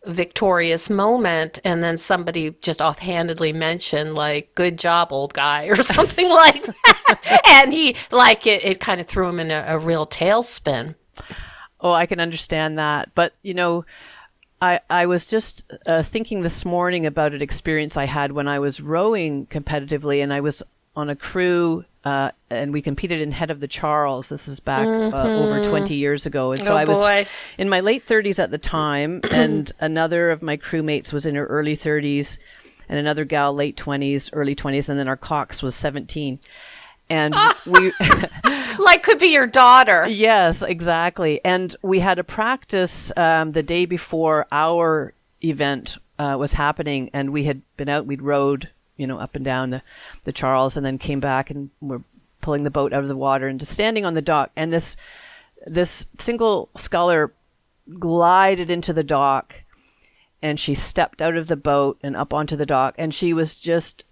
victorious 0.06 0.90
moment 0.90 1.58
and 1.64 1.82
then 1.82 1.96
somebody 1.96 2.54
just 2.60 2.82
offhandedly 2.82 3.52
mentioned 3.52 4.14
like 4.16 4.52
good 4.54 4.76
job 4.76 5.12
old 5.12 5.32
guy 5.32 5.66
or 5.68 5.76
something 5.76 6.28
like 6.28 6.64
that. 6.64 7.42
And 7.46 7.72
he 7.72 7.96
like 8.10 8.46
it 8.46 8.64
it 8.64 8.80
kind 8.80 9.00
of 9.00 9.06
threw 9.06 9.28
him 9.28 9.38
in 9.38 9.50
a, 9.50 9.64
a 9.68 9.78
real 9.78 10.06
tailspin. 10.06 10.94
Oh 11.80 11.92
i 11.92 12.06
can 12.06 12.20
understand 12.20 12.78
that. 12.78 13.14
But 13.14 13.34
you 13.42 13.54
know 13.54 13.84
I, 14.60 14.78
I 14.88 15.06
was 15.06 15.26
just 15.26 15.64
uh, 15.86 16.04
thinking 16.04 16.44
this 16.44 16.64
morning 16.64 17.04
about 17.04 17.34
an 17.34 17.42
experience 17.42 17.96
I 17.96 18.04
had 18.04 18.30
when 18.30 18.46
I 18.46 18.60
was 18.60 18.80
rowing 18.80 19.46
competitively, 19.46 20.22
and 20.22 20.32
I 20.32 20.40
was 20.40 20.62
on 20.94 21.10
a 21.10 21.16
crew 21.16 21.84
uh, 22.04 22.30
and 22.50 22.72
we 22.72 22.82
competed 22.82 23.20
in 23.20 23.32
Head 23.32 23.50
of 23.50 23.60
the 23.60 23.68
Charles. 23.68 24.28
This 24.28 24.48
is 24.48 24.60
back 24.60 24.86
mm-hmm. 24.86 25.14
uh, 25.14 25.24
over 25.24 25.60
mm-hmm. 25.60 25.70
20 25.70 25.94
years 25.94 26.26
ago. 26.26 26.52
And 26.52 26.64
so 26.64 26.72
oh, 26.72 26.76
I 26.76 26.84
was 26.84 26.98
boy. 26.98 27.26
in 27.58 27.68
my 27.68 27.80
late 27.80 28.04
30s 28.04 28.42
at 28.42 28.50
the 28.50 28.58
time, 28.58 29.20
and 29.30 29.70
another 29.78 30.30
of 30.30 30.42
my 30.42 30.56
crewmates 30.56 31.12
was 31.12 31.26
in 31.26 31.34
her 31.36 31.46
early 31.46 31.76
30s, 31.76 32.38
and 32.88 32.98
another 32.98 33.24
gal 33.24 33.52
late 33.54 33.76
20s, 33.76 34.30
early 34.32 34.56
20s, 34.56 34.88
and 34.88 34.98
then 34.98 35.08
our 35.08 35.16
cox 35.16 35.62
was 35.62 35.74
17. 35.74 36.40
And 37.08 37.34
we. 37.66 37.92
like 38.78 39.02
could 39.02 39.18
be 39.18 39.28
your 39.28 39.46
daughter. 39.46 40.06
Yes, 40.08 40.62
exactly. 40.62 41.44
And 41.44 41.74
we 41.82 42.00
had 42.00 42.18
a 42.18 42.24
practice 42.24 43.12
um, 43.16 43.50
the 43.50 43.62
day 43.62 43.84
before 43.84 44.46
our 44.50 45.14
event 45.44 45.98
uh, 46.18 46.36
was 46.38 46.54
happening, 46.54 47.10
and 47.12 47.32
we 47.32 47.44
had 47.44 47.62
been 47.76 47.88
out, 47.88 48.06
we'd 48.06 48.22
rowed 48.22 48.70
you 49.02 49.08
know, 49.08 49.18
up 49.18 49.34
and 49.34 49.44
down 49.44 49.70
the, 49.70 49.82
the 50.22 50.32
Charles 50.32 50.76
and 50.76 50.86
then 50.86 50.96
came 50.96 51.18
back 51.18 51.50
and 51.50 51.70
were 51.80 52.02
pulling 52.40 52.62
the 52.62 52.70
boat 52.70 52.92
out 52.92 53.02
of 53.02 53.08
the 53.08 53.16
water 53.16 53.48
and 53.48 53.58
just 53.58 53.72
standing 53.72 54.04
on 54.04 54.14
the 54.14 54.22
dock. 54.22 54.52
And 54.54 54.72
this, 54.72 54.96
this 55.66 56.06
single 56.20 56.70
sculler 56.76 57.32
glided 57.98 58.70
into 58.70 58.92
the 58.92 59.02
dock 59.02 59.56
and 60.40 60.60
she 60.60 60.72
stepped 60.76 61.20
out 61.20 61.36
of 61.36 61.48
the 61.48 61.56
boat 61.56 61.98
and 62.04 62.14
up 62.14 62.32
onto 62.32 62.54
the 62.54 62.64
dock. 62.64 62.94
And 62.96 63.12
she 63.12 63.32
was 63.32 63.56
just, 63.56 64.04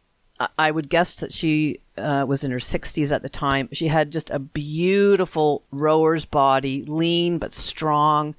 I 0.58 0.72
would 0.72 0.88
guess 0.88 1.14
that 1.14 1.32
she 1.32 1.78
uh, 1.96 2.24
was 2.26 2.42
in 2.42 2.50
her 2.50 2.58
60s 2.58 3.12
at 3.12 3.22
the 3.22 3.28
time. 3.28 3.68
She 3.70 3.86
had 3.86 4.10
just 4.10 4.28
a 4.30 4.40
beautiful 4.40 5.62
rower's 5.70 6.24
body, 6.24 6.82
lean 6.82 7.38
but 7.38 7.54
strong 7.54 8.34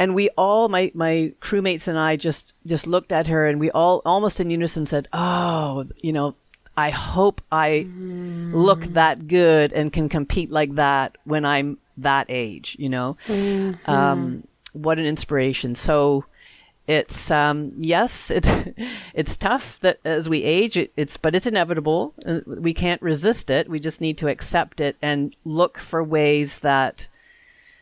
and 0.00 0.14
we 0.14 0.30
all 0.30 0.70
my 0.70 0.90
my 0.94 1.34
crewmates 1.40 1.86
and 1.86 1.98
I 1.98 2.16
just 2.16 2.54
just 2.66 2.86
looked 2.86 3.12
at 3.12 3.26
her 3.26 3.46
and 3.46 3.60
we 3.60 3.70
all 3.70 4.00
almost 4.06 4.40
in 4.40 4.50
unison 4.50 4.86
said, 4.86 5.06
"Oh, 5.12 5.84
you 6.02 6.10
know, 6.10 6.36
I 6.74 6.88
hope 6.88 7.42
I 7.52 7.86
mm. 7.86 8.50
look 8.54 8.80
that 8.94 9.28
good 9.28 9.74
and 9.74 9.92
can 9.92 10.08
compete 10.08 10.50
like 10.50 10.74
that 10.76 11.18
when 11.24 11.44
I'm 11.44 11.76
that 11.98 12.26
age." 12.30 12.76
You 12.80 12.88
know, 12.88 13.18
mm-hmm. 13.28 13.90
um, 13.90 14.48
what 14.72 14.98
an 14.98 15.04
inspiration! 15.04 15.74
So 15.74 16.24
it's 16.86 17.30
um, 17.30 17.70
yes, 17.76 18.30
it's 18.34 18.48
it's 19.12 19.36
tough 19.36 19.80
that 19.80 20.00
as 20.02 20.30
we 20.30 20.42
age, 20.44 20.78
it, 20.78 20.94
it's 20.96 21.18
but 21.18 21.34
it's 21.34 21.46
inevitable. 21.46 22.14
Uh, 22.24 22.40
we 22.46 22.72
can't 22.72 23.02
resist 23.02 23.50
it. 23.50 23.68
We 23.68 23.78
just 23.78 24.00
need 24.00 24.16
to 24.16 24.28
accept 24.28 24.80
it 24.80 24.96
and 25.02 25.36
look 25.44 25.76
for 25.76 26.02
ways 26.02 26.60
that 26.60 27.08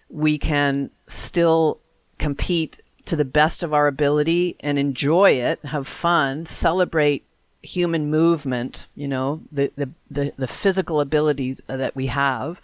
we 0.09 0.37
can 0.37 0.91
still 1.07 1.79
compete 2.19 2.81
to 3.07 3.17
the 3.17 3.25
best 3.25 3.63
of 3.63 3.73
our 3.73 3.87
ability 3.87 4.57
and 4.61 4.79
enjoy 4.79 5.33
it, 5.33 5.65
have 5.65 5.87
fun, 5.87 6.47
celebrate 6.47 7.25
human 7.63 8.11
movement. 8.11 8.87
You 8.95 9.09
know, 9.09 9.43
the 9.51 9.73
the 9.77 9.91
the, 10.11 10.33
the 10.37 10.47
physical 10.47 11.01
abilities 11.01 11.61
that 11.67 11.97
we 11.97 12.07
have. 12.07 12.61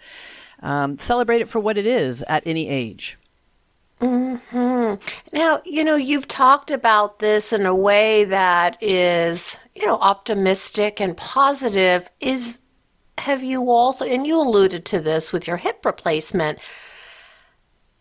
Um, 0.61 0.97
celebrate 0.97 1.41
it 1.41 1.49
for 1.49 1.59
what 1.59 1.77
it 1.77 1.85
is 1.85 2.23
at 2.23 2.41
any 2.45 2.69
age. 2.69 3.17
Hmm. 3.99 4.35
Now, 5.31 5.61
you 5.63 5.83
know, 5.83 5.95
you've 5.95 6.27
talked 6.27 6.71
about 6.71 7.19
this 7.19 7.53
in 7.53 7.65
a 7.65 7.75
way 7.75 8.25
that 8.25 8.81
is, 8.81 9.57
you 9.73 9.85
know, 9.85 9.97
optimistic 9.97 10.99
and 10.99 11.15
positive. 11.15 12.09
Is 12.19 12.59
have 13.17 13.43
you 13.43 13.69
also, 13.69 14.05
and 14.05 14.27
you 14.27 14.39
alluded 14.39 14.85
to 14.85 14.99
this 14.99 15.31
with 15.31 15.47
your 15.47 15.57
hip 15.57 15.85
replacement. 15.85 16.59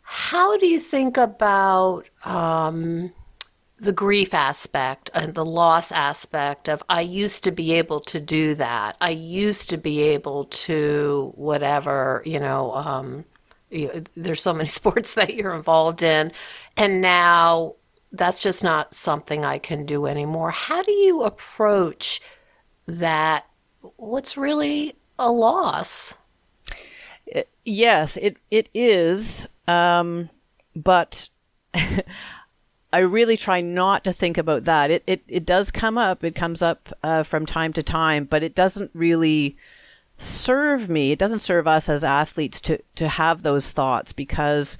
How 0.04 0.56
do 0.56 0.66
you 0.66 0.78
think 0.78 1.16
about 1.16 2.04
um, 2.24 3.12
the 3.78 3.92
grief 3.92 4.32
aspect 4.34 5.10
and 5.14 5.34
the 5.34 5.44
loss 5.44 5.90
aspect 5.92 6.68
of 6.68 6.82
I 6.88 7.00
used 7.02 7.44
to 7.44 7.50
be 7.50 7.72
able 7.72 8.00
to 8.00 8.20
do 8.20 8.54
that. 8.54 8.96
I 9.00 9.10
used 9.10 9.68
to 9.70 9.76
be 9.76 10.00
able 10.02 10.44
to 10.44 11.32
whatever, 11.34 12.22
you 12.24 12.40
know, 12.40 12.72
um, 12.74 13.24
you, 13.70 14.04
there's 14.16 14.42
so 14.42 14.54
many 14.54 14.68
sports 14.80 15.14
that 15.14 15.34
you're 15.34 15.54
involved 15.54 16.02
in, 16.02 16.32
and 16.76 17.00
now 17.00 17.74
that's 18.12 18.40
just 18.40 18.62
not 18.62 18.94
something 18.94 19.44
I 19.44 19.58
can 19.58 19.86
do 19.86 20.06
anymore. 20.06 20.50
How 20.50 20.82
do 20.82 20.92
you 20.92 21.22
approach 21.22 22.20
that? 22.86 23.46
What's 23.96 24.36
really 24.36 24.94
a 25.18 25.30
loss? 25.30 26.16
Yes, 27.64 28.16
it 28.18 28.36
it 28.50 28.68
is, 28.72 29.48
um, 29.68 30.30
but. 30.74 31.28
I 32.92 32.98
really 32.98 33.36
try 33.36 33.60
not 33.60 34.04
to 34.04 34.12
think 34.12 34.38
about 34.38 34.62
that. 34.66 34.92
It, 34.92 35.02
it, 35.08 35.24
it 35.26 35.44
does 35.44 35.72
come 35.72 35.98
up. 35.98 36.22
It 36.22 36.36
comes 36.36 36.62
up 36.62 36.96
uh, 37.02 37.24
from 37.24 37.44
time 37.44 37.72
to 37.72 37.82
time, 37.82 38.24
but 38.24 38.44
it 38.44 38.54
doesn't 38.54 38.92
really 38.94 39.56
serve 40.16 40.88
me. 40.88 41.10
It 41.10 41.18
doesn't 41.18 41.40
serve 41.40 41.66
us 41.66 41.88
as 41.88 42.04
athletes 42.04 42.60
to, 42.62 42.80
to 42.94 43.08
have 43.08 43.42
those 43.42 43.72
thoughts 43.72 44.12
because 44.12 44.78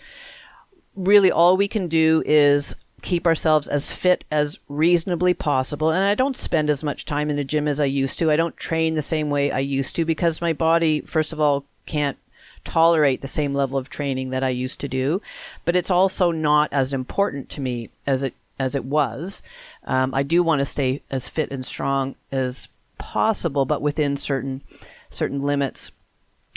really 0.94 1.30
all 1.30 1.56
we 1.56 1.66
can 1.66 1.88
do 1.88 2.22
is 2.24 2.76
keep 3.02 3.26
ourselves 3.26 3.68
as 3.68 3.90
fit 3.90 4.24
as 4.30 4.58
reasonably 4.68 5.34
possible. 5.34 5.90
And 5.90 6.04
I 6.04 6.14
don't 6.14 6.36
spend 6.36 6.70
as 6.70 6.84
much 6.84 7.04
time 7.04 7.30
in 7.30 7.36
the 7.36 7.44
gym 7.44 7.68
as 7.68 7.80
I 7.80 7.84
used 7.84 8.18
to. 8.20 8.30
I 8.30 8.36
don't 8.36 8.56
train 8.56 8.94
the 8.94 9.02
same 9.02 9.28
way 9.28 9.50
I 9.50 9.58
used 9.58 9.96
to 9.96 10.04
because 10.04 10.40
my 10.40 10.52
body, 10.52 11.00
first 11.02 11.32
of 11.32 11.40
all, 11.40 11.66
can't 11.84 12.16
tolerate 12.64 13.20
the 13.20 13.28
same 13.28 13.54
level 13.54 13.78
of 13.78 13.88
training 13.88 14.30
that 14.30 14.42
I 14.42 14.48
used 14.48 14.80
to 14.80 14.88
do. 14.88 15.22
But 15.64 15.76
it's 15.76 15.90
also 15.90 16.30
not 16.30 16.72
as 16.72 16.92
important 16.92 17.48
to 17.50 17.60
me 17.60 17.90
as 18.06 18.22
it 18.22 18.34
as 18.58 18.74
it 18.74 18.84
was. 18.84 19.42
Um, 19.84 20.14
I 20.14 20.22
do 20.22 20.42
want 20.42 20.60
to 20.60 20.64
stay 20.64 21.02
as 21.10 21.28
fit 21.28 21.50
and 21.50 21.66
strong 21.66 22.14
as 22.30 22.68
possible, 22.98 23.64
but 23.64 23.82
within 23.82 24.16
certain 24.16 24.62
certain 25.10 25.40
limits. 25.40 25.92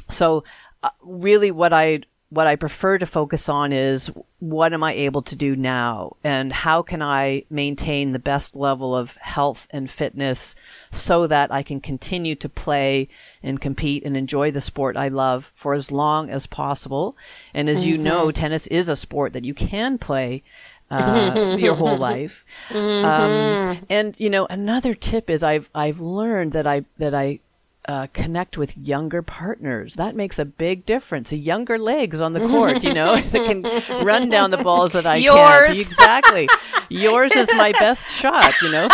So, 0.10 0.44
uh, 0.84 0.90
really, 1.02 1.52
what 1.52 1.74
I 1.74 2.02
what 2.30 2.48
I 2.48 2.58
prefer 2.58 2.98
to 2.98 3.06
focus 3.06 3.48
on 3.48 3.72
is 3.72 4.12
what 4.40 4.74
am 4.74 4.84
I 4.84 4.94
able 4.94 5.22
to 5.22 5.36
do 5.36 5.56
now, 5.56 6.18
and 6.24 6.52
how 6.52 6.82
can 6.82 7.02
I 7.02 7.44
maintain 7.50 8.12
the 8.12 8.20
best 8.20 8.56
level 8.56 8.96
of 8.96 9.16
health 9.18 9.66
and 9.70 9.90
fitness 9.90 10.54
so 10.92 11.26
that 11.28 11.54
I 11.54 11.64
can 11.64 11.80
continue 11.80 12.36
to 12.36 12.50
play 12.50 13.08
and 13.42 13.62
compete 13.62 14.04
and 14.04 14.18
enjoy 14.18 14.52
the 14.52 14.62
sport 14.62 14.98
I 14.98 15.08
love 15.08 15.54
for 15.56 15.74
as 15.74 15.90
long 15.90 16.30
as 16.30 16.48
possible. 16.48 17.16
And 17.54 17.70
as 17.70 17.80
mm-hmm. 17.80 17.90
you 17.90 17.98
know, 17.98 18.32
tennis 18.32 18.68
is 18.68 18.90
a 18.90 18.96
sport 18.98 19.32
that 19.32 19.46
you 19.46 19.54
can 19.54 19.98
play 19.98 20.44
uh, 20.92 21.56
your 21.58 21.76
whole 21.76 21.98
life. 22.10 22.46
Mm-hmm. 22.70 23.06
Um, 23.06 23.86
and 23.90 24.20
you 24.20 24.30
know, 24.30 24.46
another 24.50 24.94
tip 24.94 25.30
is 25.30 25.44
I've 25.44 25.70
I've 25.74 26.02
learned 26.02 26.52
that 26.52 26.68
I 26.68 26.82
that 26.98 27.14
I 27.14 27.40
uh, 27.88 28.08
connect 28.14 28.58
with 28.58 28.78
younger 28.78 29.22
partners. 29.22 29.96
That 29.96 30.16
makes 30.16 30.38
a 30.40 30.46
big 30.46 30.86
difference. 30.86 31.30
The 31.30 31.38
younger 31.38 31.78
legs 31.78 32.20
on 32.20 32.34
the 32.34 32.40
court, 32.48 32.84
you 32.84 32.94
know, 32.94 33.16
that 33.20 33.46
can 33.46 34.06
run 34.06 34.30
down 34.30 34.52
the 34.52 34.58
balls 34.58 34.92
that 34.94 35.06
I 35.06 35.16
Yours. 35.18 35.76
can't. 35.76 35.88
Exactly. 35.98 36.50
Yours 36.90 37.32
is 37.34 37.50
my 37.56 37.72
best 37.74 38.10
shot, 38.10 38.54
you 38.62 38.72
know. 38.72 38.88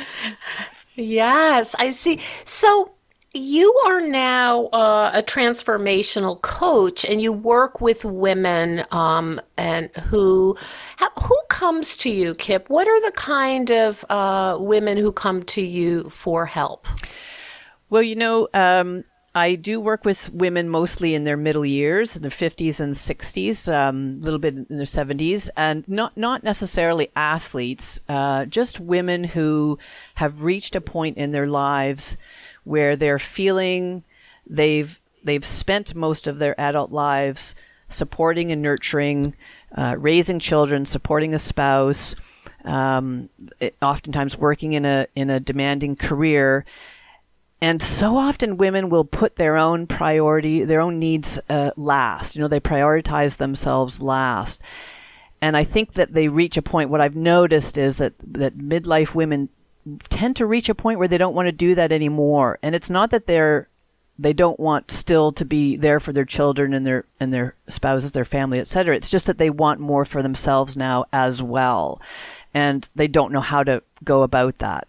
yes, 0.95 1.75
I 1.77 1.91
see. 1.91 2.19
So 2.45 2.91
you 3.35 3.73
are 3.85 4.01
now 4.01 4.65
uh, 4.67 5.11
a 5.13 5.21
transformational 5.21 6.41
coach 6.41 7.05
and 7.05 7.21
you 7.21 7.33
work 7.33 7.81
with 7.81 8.05
women 8.05 8.85
um, 8.91 9.41
and 9.57 9.89
who 10.09 10.55
who 11.21 11.41
comes 11.49 11.97
to 11.97 12.09
you 12.09 12.35
kip? 12.35 12.69
What 12.69 12.87
are 12.87 13.01
the 13.01 13.11
kind 13.11 13.71
of 13.71 14.05
uh, 14.09 14.57
women 14.59 14.97
who 14.97 15.11
come 15.11 15.43
to 15.43 15.61
you 15.61 16.09
for 16.09 16.45
help? 16.45 16.87
Well 17.89 18.03
you 18.03 18.15
know 18.15 18.47
um, 18.53 19.03
I 19.35 19.55
do 19.55 19.81
work 19.81 20.05
with 20.05 20.33
women 20.33 20.69
mostly 20.69 21.13
in 21.13 21.25
their 21.25 21.35
middle 21.35 21.65
years, 21.65 22.15
in 22.15 22.21
their 22.21 22.31
50s 22.31 22.79
and 22.79 22.93
60s, 22.93 23.71
um, 23.71 24.15
a 24.21 24.23
little 24.23 24.39
bit 24.39 24.55
in 24.55 24.65
their 24.69 24.85
70s, 24.85 25.49
and 25.57 25.85
not, 25.89 26.15
not 26.15 26.41
necessarily 26.41 27.09
athletes, 27.17 27.99
uh, 28.07 28.45
just 28.45 28.79
women 28.79 29.25
who 29.25 29.77
have 30.15 30.43
reached 30.43 30.73
a 30.77 30.81
point 30.81 31.17
in 31.17 31.31
their 31.31 31.47
lives 31.47 32.15
where 32.65 32.95
they're 32.95 33.19
feeling 33.19 34.03
they've 34.45 34.99
they've 35.23 35.45
spent 35.45 35.95
most 35.95 36.27
of 36.27 36.37
their 36.37 36.59
adult 36.59 36.91
lives 36.91 37.55
supporting 37.89 38.51
and 38.51 38.61
nurturing, 38.61 39.35
uh, 39.75 39.95
raising 39.97 40.39
children, 40.39 40.85
supporting 40.85 41.33
a 41.33 41.39
spouse, 41.39 42.15
um, 42.63 43.29
it, 43.59 43.75
oftentimes 43.81 44.37
working 44.37 44.73
in 44.73 44.85
a 44.85 45.07
in 45.15 45.29
a 45.29 45.39
demanding 45.39 45.95
career. 45.95 46.65
And 47.61 47.81
so 47.81 48.17
often 48.17 48.57
women 48.57 48.89
will 48.89 49.05
put 49.05 49.37
their 49.37 49.55
own 49.55 49.87
priority, 49.87 50.63
their 50.65 50.81
own 50.81 50.99
needs 50.99 51.39
uh, 51.49 51.71
last. 51.77 52.35
You 52.35 52.41
know, 52.41 52.47
they 52.47 52.59
prioritize 52.59 53.37
themselves 53.37 54.01
last. 54.01 54.61
And 55.41 55.55
I 55.55 55.63
think 55.63 55.93
that 55.93 56.13
they 56.13 56.27
reach 56.27 56.57
a 56.57 56.61
point. 56.61 56.89
What 56.89 57.01
I've 57.01 57.15
noticed 57.15 57.77
is 57.77 57.97
that 57.97 58.13
that 58.19 58.57
midlife 58.57 59.15
women 59.15 59.49
tend 60.09 60.35
to 60.35 60.45
reach 60.45 60.69
a 60.69 60.75
point 60.75 60.99
where 60.99 61.07
they 61.07 61.17
don't 61.17 61.35
want 61.35 61.47
to 61.47 61.51
do 61.51 61.75
that 61.75 61.91
anymore. 61.91 62.59
And 62.61 62.75
it's 62.75 62.89
not 62.89 63.11
that 63.11 63.27
they're 63.27 63.69
they 64.17 64.33
don't 64.33 64.59
want 64.59 64.91
still 64.91 65.33
to 65.33 65.43
be 65.43 65.75
there 65.75 65.99
for 65.99 66.13
their 66.13 66.25
children 66.25 66.73
and 66.73 66.85
their 66.85 67.05
and 67.19 67.33
their 67.33 67.55
spouses, 67.67 68.13
their 68.13 68.25
family, 68.25 68.59
etc. 68.59 68.95
It's 68.95 69.09
just 69.09 69.27
that 69.27 69.37
they 69.37 69.49
want 69.49 69.79
more 69.79 70.05
for 70.05 70.23
themselves 70.23 70.77
now 70.77 71.05
as 71.11 71.41
well, 71.41 72.01
and 72.53 72.89
they 72.95 73.07
don't 73.07 73.33
know 73.33 73.41
how 73.41 73.63
to 73.63 73.83
go 74.03 74.23
about 74.23 74.59
that. 74.59 74.87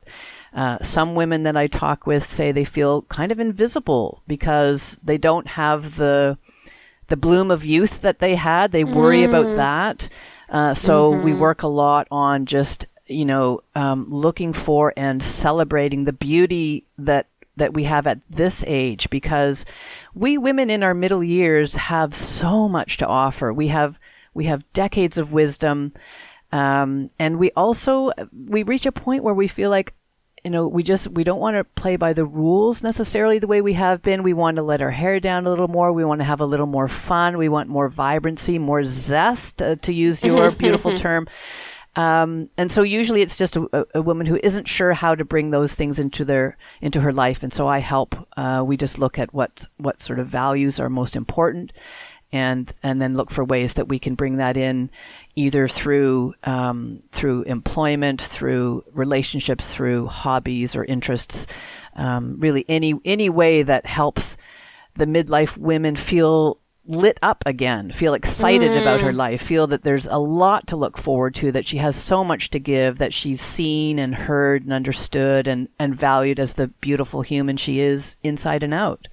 Uh, 0.54 0.78
some 0.80 1.14
women 1.14 1.42
that 1.42 1.56
I 1.56 1.66
talk 1.66 2.06
with 2.06 2.24
say 2.24 2.50
they 2.50 2.64
feel 2.64 3.02
kind 3.02 3.30
of 3.30 3.40
invisible 3.40 4.22
because 4.26 4.98
they 5.02 5.18
don't 5.18 5.48
have 5.48 5.96
the 5.96 6.38
the 7.08 7.16
bloom 7.16 7.50
of 7.50 7.64
youth 7.64 8.00
that 8.02 8.20
they 8.20 8.36
had. 8.36 8.72
They 8.72 8.84
worry 8.84 9.20
mm. 9.20 9.28
about 9.28 9.56
that. 9.56 10.08
Uh, 10.48 10.74
so 10.74 11.12
mm-hmm. 11.12 11.24
we 11.24 11.34
work 11.34 11.62
a 11.62 11.68
lot 11.68 12.06
on 12.10 12.46
just 12.46 12.86
you 13.06 13.24
know, 13.24 13.60
um, 13.74 14.06
looking 14.08 14.52
for 14.52 14.92
and 14.96 15.22
celebrating 15.22 16.04
the 16.04 16.12
beauty 16.12 16.84
that 16.98 17.28
that 17.56 17.72
we 17.72 17.84
have 17.84 18.06
at 18.06 18.20
this 18.28 18.62
age 18.66 19.08
because 19.08 19.64
we 20.14 20.36
women 20.36 20.68
in 20.68 20.82
our 20.82 20.94
middle 20.94 21.24
years 21.24 21.76
have 21.76 22.14
so 22.14 22.68
much 22.68 22.98
to 22.98 23.06
offer. 23.06 23.52
We 23.52 23.68
have 23.68 23.98
we 24.34 24.44
have 24.44 24.70
decades 24.72 25.16
of 25.16 25.32
wisdom, 25.32 25.92
um, 26.52 27.10
and 27.18 27.38
we 27.38 27.50
also 27.52 28.12
we 28.48 28.62
reach 28.62 28.86
a 28.86 28.92
point 28.92 29.22
where 29.22 29.34
we 29.34 29.48
feel 29.48 29.70
like 29.70 29.94
you 30.44 30.50
know 30.50 30.68
we 30.68 30.82
just 30.82 31.08
we 31.08 31.24
don't 31.24 31.40
want 31.40 31.56
to 31.56 31.64
play 31.64 31.96
by 31.96 32.12
the 32.12 32.26
rules 32.26 32.82
necessarily 32.82 33.38
the 33.38 33.46
way 33.46 33.62
we 33.62 33.72
have 33.72 34.02
been. 34.02 34.22
We 34.22 34.34
want 34.34 34.56
to 34.56 34.62
let 34.62 34.82
our 34.82 34.90
hair 34.90 35.18
down 35.20 35.46
a 35.46 35.50
little 35.50 35.68
more. 35.68 35.92
We 35.92 36.04
want 36.04 36.20
to 36.20 36.26
have 36.26 36.40
a 36.40 36.46
little 36.46 36.66
more 36.66 36.88
fun. 36.88 37.38
We 37.38 37.48
want 37.48 37.70
more 37.70 37.88
vibrancy, 37.88 38.58
more 38.58 38.84
zest, 38.84 39.62
uh, 39.62 39.76
to 39.76 39.92
use 39.92 40.22
your 40.22 40.50
beautiful 40.62 40.94
term. 40.94 41.26
Um, 41.96 42.50
and 42.58 42.70
so 42.70 42.82
usually 42.82 43.22
it's 43.22 43.38
just 43.38 43.56
a, 43.56 43.86
a, 43.94 44.02
woman 44.02 44.26
who 44.26 44.38
isn't 44.42 44.68
sure 44.68 44.92
how 44.92 45.14
to 45.14 45.24
bring 45.24 45.50
those 45.50 45.74
things 45.74 45.98
into 45.98 46.26
their 46.26 46.58
into 46.82 47.00
her 47.00 47.12
life, 47.12 47.42
and 47.42 47.52
so 47.52 47.66
I 47.66 47.78
help. 47.78 48.14
Uh, 48.36 48.62
we 48.64 48.76
just 48.76 48.98
look 48.98 49.18
at 49.18 49.32
what 49.32 49.66
what 49.78 50.02
sort 50.02 50.18
of 50.18 50.26
values 50.26 50.78
are 50.78 50.90
most 50.90 51.16
important, 51.16 51.72
and 52.30 52.72
and 52.82 53.00
then 53.00 53.16
look 53.16 53.30
for 53.30 53.44
ways 53.44 53.74
that 53.74 53.88
we 53.88 53.98
can 53.98 54.14
bring 54.14 54.36
that 54.36 54.58
in 54.58 54.90
either 55.36 55.68
through 55.68 56.34
um, 56.44 57.02
through 57.12 57.44
employment, 57.44 58.20
through 58.20 58.84
relationships, 58.92 59.74
through 59.74 60.06
hobbies 60.06 60.76
or 60.76 60.84
interests. 60.84 61.46
Um, 61.94 62.38
really, 62.38 62.66
any 62.68 62.94
any 63.06 63.30
way 63.30 63.62
that 63.62 63.86
helps 63.86 64.36
the 64.96 65.06
midlife 65.06 65.56
women 65.56 65.96
feel 65.96 66.58
lit 66.86 67.18
up 67.22 67.42
again, 67.46 67.90
feel 67.90 68.14
excited 68.14 68.70
mm. 68.70 68.80
about 68.80 69.00
her 69.00 69.12
life, 69.12 69.42
feel 69.42 69.66
that 69.66 69.82
there's 69.82 70.06
a 70.06 70.18
lot 70.18 70.66
to 70.68 70.76
look 70.76 70.96
forward 70.98 71.34
to, 71.36 71.52
that 71.52 71.66
she 71.66 71.78
has 71.78 71.96
so 71.96 72.22
much 72.24 72.50
to 72.50 72.58
give, 72.58 72.98
that 72.98 73.12
she's 73.12 73.40
seen 73.40 73.98
and 73.98 74.14
heard 74.14 74.62
and 74.62 74.72
understood 74.72 75.48
and, 75.48 75.68
and 75.78 75.94
valued 75.94 76.40
as 76.40 76.54
the 76.54 76.68
beautiful 76.68 77.22
human 77.22 77.56
she 77.56 77.80
is 77.80 78.16
inside 78.22 78.62
and 78.62 78.74
out. 78.74 79.08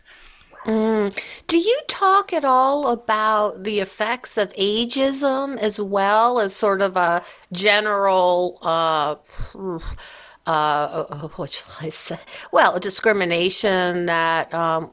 Mm. 0.66 1.14
Do 1.48 1.58
you 1.58 1.80
talk 1.88 2.32
at 2.32 2.46
all 2.46 2.88
about 2.88 3.64
the 3.64 3.80
effects 3.82 4.38
of 4.38 4.54
ageism 4.54 5.58
as 5.58 5.80
well 5.80 6.40
as 6.40 6.56
sort 6.56 6.82
of 6.82 6.96
a 6.96 7.22
general, 7.52 8.60
uh, 8.62 9.16
uh, 10.46 11.28
what 11.36 11.50
shall 11.50 11.76
I 11.82 11.90
say? 11.90 12.20
Well, 12.54 12.76
a 12.76 12.80
discrimination 12.80 14.06
that 14.06 14.54
um, 14.54 14.92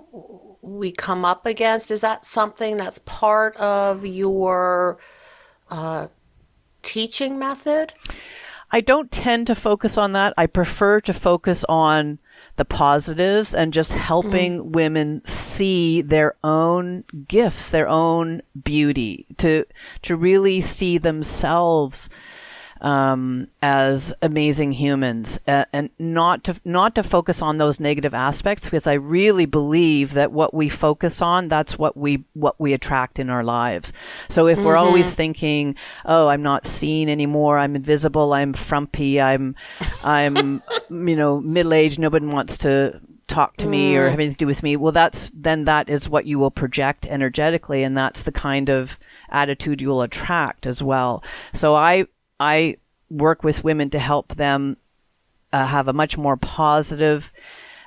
we 0.63 0.93
come 0.93 1.25
up 1.25 1.47
against? 1.47 1.91
Is 1.91 2.01
that 2.01 2.27
something 2.27 2.77
that's 2.77 2.99
part 3.01 3.57
of 3.57 4.05
your 4.05 4.99
uh, 5.71 6.09
teaching 6.83 7.39
method? 7.39 7.95
I 8.73 8.81
don't 8.81 9.11
tend 9.11 9.47
to 9.49 9.55
focus 9.55 9.99
on 9.99 10.13
that. 10.13 10.33
I 10.37 10.47
prefer 10.47 11.01
to 11.01 11.13
focus 11.13 11.65
on 11.69 12.19
the 12.57 12.65
positives 12.65 13.55
and 13.55 13.73
just 13.73 13.93
helping 13.93 14.59
mm. 14.59 14.73
women 14.73 15.23
see 15.25 16.03
their 16.03 16.37
own 16.45 17.05
gifts, 17.27 17.71
their 17.71 17.89
own 17.89 18.43
beauty, 18.63 19.27
to 19.39 19.65
to 20.03 20.17
really 20.17 20.61
see 20.61 20.99
themselves 20.99 22.09
um, 22.81 23.49
as 23.61 24.13
amazing 24.23 24.73
humans, 24.73 25.39
uh, 25.47 25.65
and 25.73 25.91
not 25.99 26.45
to 26.45 26.61
not 26.65 26.95
to 26.95 27.03
focus 27.03 27.43
on 27.43 27.59
those 27.59 27.79
negative 27.79 28.15
aspects 28.15 28.65
because 28.65 28.87
I 28.87 28.95
really 28.95 29.47
believe 29.47 30.15
that 30.15 30.33
what 30.33 30.55
we 30.55 30.69
focus 30.69 31.21
on, 31.21 31.49
that's 31.49 31.79
what 31.79 31.97
we 31.97 32.25
what 32.33 32.59
we 32.59 32.73
attract 32.73 33.19
in 33.19 33.29
our 33.29 33.45
lives. 33.45 33.93
So 34.29 34.47
if 34.47 34.59
mm-hmm. 34.59 34.67
we're 34.67 34.77
always 34.77 35.07
mm-hmm. 35.09 35.17
thinking, 35.17 35.77
"Oh, 36.05 36.29
I'm 36.29 36.43
not 36.43 36.65
seen 36.65 37.09
anymore. 37.09 37.59
I'm 37.59 37.77
invisible. 37.77 38.33
I'm 38.33 38.53
frumpy. 38.53 39.21
I'm 39.21 39.55
I'm 40.03 40.63
you 40.91 41.17
know 41.17 41.41
middle 41.41 41.75
aged. 41.75 41.99
Nobody 41.99 42.27
wants 42.27 42.59
to." 42.59 43.01
talk 43.31 43.57
to 43.57 43.69
me 43.69 43.97
or 43.97 44.07
mm. 44.07 44.11
have 44.11 44.19
anything 44.19 44.35
to 44.35 44.39
do 44.39 44.47
with 44.47 44.61
me 44.61 44.75
well 44.75 44.91
that's 44.91 45.31
then 45.33 45.65
that 45.65 45.89
is 45.89 46.09
what 46.09 46.27
you 46.27 46.37
will 46.37 46.51
project 46.51 47.07
energetically 47.07 47.85
and 47.85 47.97
that's 47.97 48.25
the 48.25 48.33
kind 48.33 48.69
of 48.69 48.99
attitude 49.29 49.81
you'll 49.81 50.03
attract 50.03 50.67
as 50.67 50.83
well 50.83 51.23
so 51.53 51.77
i 51.77 52.05
I 52.41 52.79
work 53.11 53.45
with 53.45 53.63
women 53.63 53.91
to 53.91 53.99
help 53.99 54.35
them 54.35 54.79
uh, 55.53 55.67
have 55.67 55.87
a 55.89 55.93
much 55.93 56.17
more 56.17 56.37
positive 56.37 57.33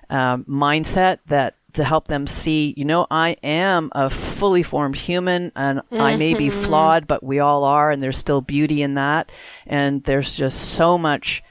uh, 0.09 0.37
mindset 0.37 1.19
that 1.27 1.55
to 1.73 1.83
help 1.83 2.07
them 2.07 2.27
see, 2.27 2.73
you 2.77 2.85
know, 2.85 3.07
I 3.09 3.31
am 3.41 3.89
a 3.93 4.09
fully 4.09 4.61
formed 4.61 4.95
human 4.95 5.51
and 5.55 5.79
mm-hmm. 5.79 5.99
I 5.99 6.15
may 6.17 6.35
be 6.35 6.49
mm-hmm. 6.49 6.61
flawed, 6.61 7.07
but 7.07 7.23
we 7.23 7.39
all 7.39 7.63
are, 7.63 7.89
and 7.89 8.01
there's 8.01 8.17
still 8.17 8.41
beauty 8.41 8.83
in 8.83 8.93
that. 8.93 9.31
And 9.65 10.03
there's 10.03 10.37
just 10.37 10.59
so 10.75 10.99
much 10.99 11.43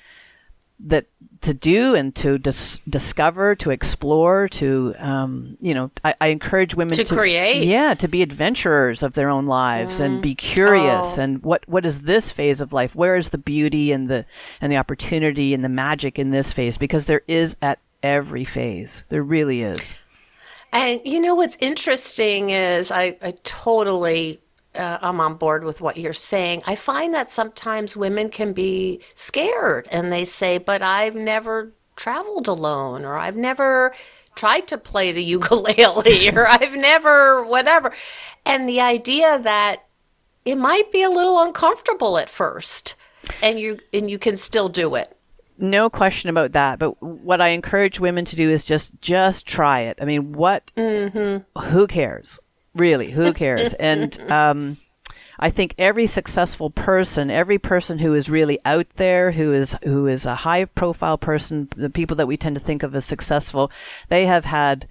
that 0.79 1.07
to 1.42 1.52
do 1.52 1.94
and 1.94 2.14
to 2.16 2.38
dis- 2.38 2.81
discover, 2.88 3.55
to 3.57 3.70
explore, 3.70 4.48
to 4.48 4.94
um, 4.98 5.57
you 5.61 5.74
know, 5.74 5.90
I, 6.05 6.14
I, 6.20 6.26
encourage 6.28 6.74
women 6.74 6.94
to, 6.94 7.05
to, 7.05 7.14
create, 7.14 7.64
yeah, 7.64 7.94
to 7.94 8.09
be 8.09 8.22
adventurers 8.22 9.02
of 9.02 9.14
their 9.14 9.28
own 9.28 9.46
lives 9.46 10.00
mm. 10.00 10.05
and 10.05 10.22
be 10.22 10.35
curious. 10.35 11.18
Oh. 11.18 11.22
And 11.22 11.42
what 11.42 11.68
what 11.68 11.85
is 11.85 12.02
this 12.02 12.33
phase 12.33 12.61
of 12.61 12.72
life? 12.72 12.94
Where 12.94 13.16
is 13.16 13.31
the 13.31 13.38
beauty 13.38 13.92
and 13.92 14.09
the 14.09 14.24
and 14.61 14.72
the 14.72 14.76
opportunity 14.76 15.52
and 15.52 15.64
the 15.64 15.68
magic 15.68 16.18
in 16.18 16.31
this 16.31 16.52
phase? 16.52 16.78
Because 16.78 17.07
there 17.07 17.22
is 17.26 17.57
at 17.61 17.81
every 18.02 18.44
phase. 18.44 19.05
There 19.09 19.22
really 19.22 19.62
is. 19.62 19.94
And 20.72 21.00
you 21.05 21.20
know 21.20 21.35
what's 21.35 21.57
interesting 21.61 22.50
is 22.50 22.90
I, 22.90 23.18
I 23.20 23.35
totally 23.44 24.40
uh, 24.75 24.99
I'm 25.01 25.21
on 25.21 25.35
board 25.35 25.65
with 25.65 25.81
what 25.81 25.97
you're 25.97 26.13
saying. 26.13 26.63
I 26.67 26.77
find 26.77 27.13
that 27.15 27.31
sometimes 27.31 27.97
women 27.97 28.29
can 28.31 28.53
be 28.53 29.01
scared 29.15 29.89
and 29.91 30.13
they 30.13 30.25
say, 30.25 30.59
but 30.59 30.83
I've 30.83 31.15
never 31.15 31.73
traveled 31.97 32.49
alone 32.49 33.05
or 33.05 33.17
I've 33.17 33.37
never 33.37 33.93
tried 34.35 34.67
to 34.69 34.79
play 34.79 35.13
the 35.13 35.23
ukulele 35.37 36.29
or 36.31 36.49
I've 36.49 36.75
never 36.75 37.45
whatever. 37.45 37.93
And 38.45 38.69
the 38.69 38.81
idea 38.81 39.39
that 39.39 39.85
it 40.45 40.57
might 40.57 40.91
be 40.91 41.03
a 41.03 41.11
little 41.11 41.41
uncomfortable 41.41 42.19
at 42.19 42.31
first 42.31 42.95
and 43.43 43.59
you 43.59 43.79
and 43.93 44.11
you 44.11 44.19
can 44.19 44.37
still 44.37 44.69
do 44.69 44.95
it 44.95 45.17
no 45.59 45.89
question 45.89 46.31
about 46.31 46.53
that 46.53 46.79
but 46.79 47.01
what 47.03 47.41
i 47.41 47.49
encourage 47.49 48.01
women 48.01 48.25
to 48.25 48.37
do 48.37 48.51
is 48.51 48.65
just 48.65 49.01
just 49.01 49.47
try 49.47 49.81
it 49.81 49.99
i 50.01 50.05
mean 50.05 50.33
what 50.33 50.71
mm-hmm. 50.77 51.61
who 51.61 51.87
cares 51.87 52.41
Really, 52.75 53.11
who 53.11 53.33
cares? 53.35 53.75
and 53.75 54.19
um, 54.31 54.77
I 55.39 55.51
think 55.51 55.75
every 55.77 56.07
successful 56.07 56.71
person, 56.71 57.31
every 57.31 57.59
person 57.59 57.99
who 57.99 58.15
is 58.15 58.31
really 58.31 58.59
out 58.65 58.89
there, 58.97 59.33
who 59.33 59.53
is 59.53 59.77
who 59.83 60.07
is 60.07 60.25
a 60.27 60.37
high 60.37 60.65
profile 60.67 61.19
person, 61.19 61.69
the 61.77 61.91
people 61.91 62.17
that 62.17 62.27
we 62.27 62.37
tend 62.37 62.55
to 62.57 62.61
think 62.61 62.83
of 62.83 62.95
as 62.95 63.05
successful, 63.05 63.71
they 64.09 64.27
have 64.27 64.45
had 64.45 64.87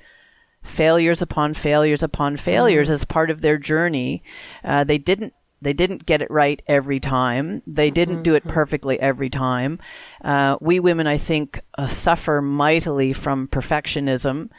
failures 0.61 1.21
upon 1.21 1.53
failures 1.53 2.03
upon 2.03 2.37
failures 2.37 2.87
mm-hmm. 2.87 2.95
as 2.95 3.05
part 3.05 3.29
of 3.31 3.41
their 3.41 3.57
journey. 3.57 4.23
Uh, 4.63 4.83
they 4.83 4.97
didn't 4.97 5.33
they 5.61 5.73
didn't 5.73 6.05
get 6.05 6.21
it 6.21 6.31
right 6.31 6.61
every 6.67 6.99
time. 6.99 7.61
They 7.67 7.91
didn't 7.91 8.15
mm-hmm. 8.15 8.23
do 8.23 8.35
it 8.35 8.43
perfectly 8.45 8.99
every 8.99 9.29
time. 9.29 9.79
Uh, 10.23 10.57
we 10.59 10.79
women, 10.79 11.05
I 11.05 11.17
think, 11.17 11.61
uh, 11.77 11.87
suffer 11.87 12.41
mightily 12.41 13.13
from 13.13 13.47
perfectionism. 13.47 14.49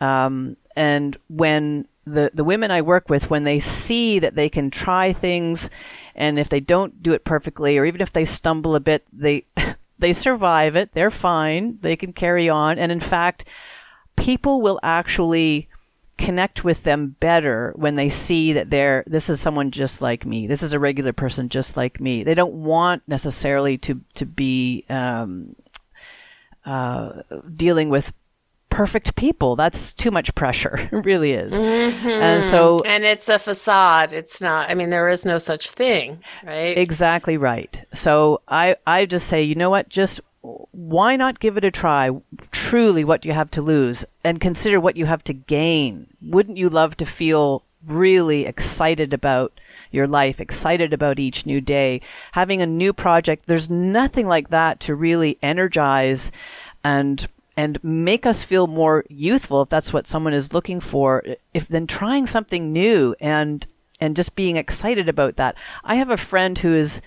Um, 0.00 0.56
and 0.76 1.16
when 1.28 1.86
the, 2.12 2.30
the 2.34 2.44
women 2.44 2.70
I 2.70 2.82
work 2.82 3.08
with, 3.08 3.30
when 3.30 3.44
they 3.44 3.60
see 3.60 4.18
that 4.18 4.34
they 4.34 4.48
can 4.48 4.70
try 4.70 5.12
things, 5.12 5.70
and 6.14 6.38
if 6.38 6.48
they 6.48 6.60
don't 6.60 7.02
do 7.02 7.12
it 7.12 7.24
perfectly, 7.24 7.78
or 7.78 7.84
even 7.84 8.00
if 8.00 8.12
they 8.12 8.24
stumble 8.24 8.74
a 8.74 8.80
bit, 8.80 9.04
they 9.12 9.46
they 9.98 10.12
survive 10.12 10.76
it. 10.76 10.92
They're 10.92 11.10
fine. 11.10 11.78
They 11.80 11.96
can 11.96 12.12
carry 12.12 12.48
on. 12.48 12.78
And 12.78 12.92
in 12.92 13.00
fact, 13.00 13.44
people 14.16 14.60
will 14.60 14.78
actually 14.82 15.68
connect 16.18 16.64
with 16.64 16.82
them 16.82 17.16
better 17.20 17.72
when 17.76 17.94
they 17.94 18.08
see 18.08 18.52
that 18.52 18.70
they're 18.70 19.04
this 19.06 19.30
is 19.30 19.40
someone 19.40 19.70
just 19.70 20.02
like 20.02 20.26
me. 20.26 20.46
This 20.46 20.62
is 20.62 20.72
a 20.72 20.78
regular 20.78 21.12
person 21.12 21.48
just 21.48 21.76
like 21.76 22.00
me. 22.00 22.24
They 22.24 22.34
don't 22.34 22.54
want 22.54 23.02
necessarily 23.06 23.78
to 23.78 24.00
to 24.14 24.26
be 24.26 24.84
um, 24.88 25.54
uh, 26.64 27.22
dealing 27.54 27.88
with 27.88 28.12
perfect 28.70 29.16
people. 29.16 29.56
That's 29.56 29.92
too 29.94 30.10
much 30.10 30.34
pressure. 30.34 30.78
it 30.92 31.04
really 31.04 31.32
is. 31.32 31.54
Mm-hmm. 31.58 32.08
And 32.08 32.44
so 32.44 32.80
And 32.84 33.04
it's 33.04 33.28
a 33.28 33.38
facade. 33.38 34.12
It's 34.12 34.40
not 34.40 34.70
I 34.70 34.74
mean 34.74 34.90
there 34.90 35.08
is 35.08 35.24
no 35.24 35.38
such 35.38 35.72
thing, 35.72 36.22
right? 36.44 36.76
Exactly 36.76 37.36
right. 37.36 37.84
So 37.94 38.40
I 38.48 38.76
I 38.86 39.06
just 39.06 39.26
say, 39.26 39.42
you 39.42 39.54
know 39.54 39.70
what? 39.70 39.88
Just 39.88 40.20
why 40.40 41.16
not 41.16 41.40
give 41.40 41.56
it 41.56 41.64
a 41.64 41.70
try? 41.70 42.10
Truly 42.50 43.04
what 43.04 43.24
you 43.24 43.32
have 43.32 43.50
to 43.52 43.62
lose 43.62 44.04
and 44.24 44.40
consider 44.40 44.80
what 44.80 44.96
you 44.96 45.06
have 45.06 45.24
to 45.24 45.32
gain. 45.32 46.06
Wouldn't 46.22 46.58
you 46.58 46.68
love 46.68 46.96
to 46.98 47.06
feel 47.06 47.64
really 47.86 48.46
excited 48.46 49.12
about 49.12 49.58
your 49.90 50.06
life, 50.06 50.40
excited 50.40 50.92
about 50.92 51.18
each 51.18 51.46
new 51.46 51.60
day, 51.60 52.00
having 52.32 52.60
a 52.60 52.66
new 52.66 52.92
project. 52.92 53.46
There's 53.46 53.70
nothing 53.70 54.26
like 54.26 54.50
that 54.50 54.80
to 54.80 54.94
really 54.94 55.38
energize 55.42 56.30
and 56.84 57.26
and 57.58 57.82
make 57.82 58.24
us 58.24 58.44
feel 58.44 58.68
more 58.68 59.04
youthful 59.08 59.62
if 59.62 59.68
that's 59.68 59.92
what 59.92 60.06
someone 60.06 60.32
is 60.32 60.52
looking 60.52 60.78
for 60.78 61.24
if 61.52 61.66
then 61.66 61.88
trying 61.88 62.24
something 62.24 62.72
new 62.72 63.16
and 63.18 63.66
and 64.00 64.14
just 64.14 64.36
being 64.36 64.54
excited 64.54 65.08
about 65.08 65.34
that. 65.34 65.56
I 65.82 65.96
have 65.96 66.08
a 66.08 66.16
friend 66.16 66.56
who 66.56 66.72
is 66.72 67.02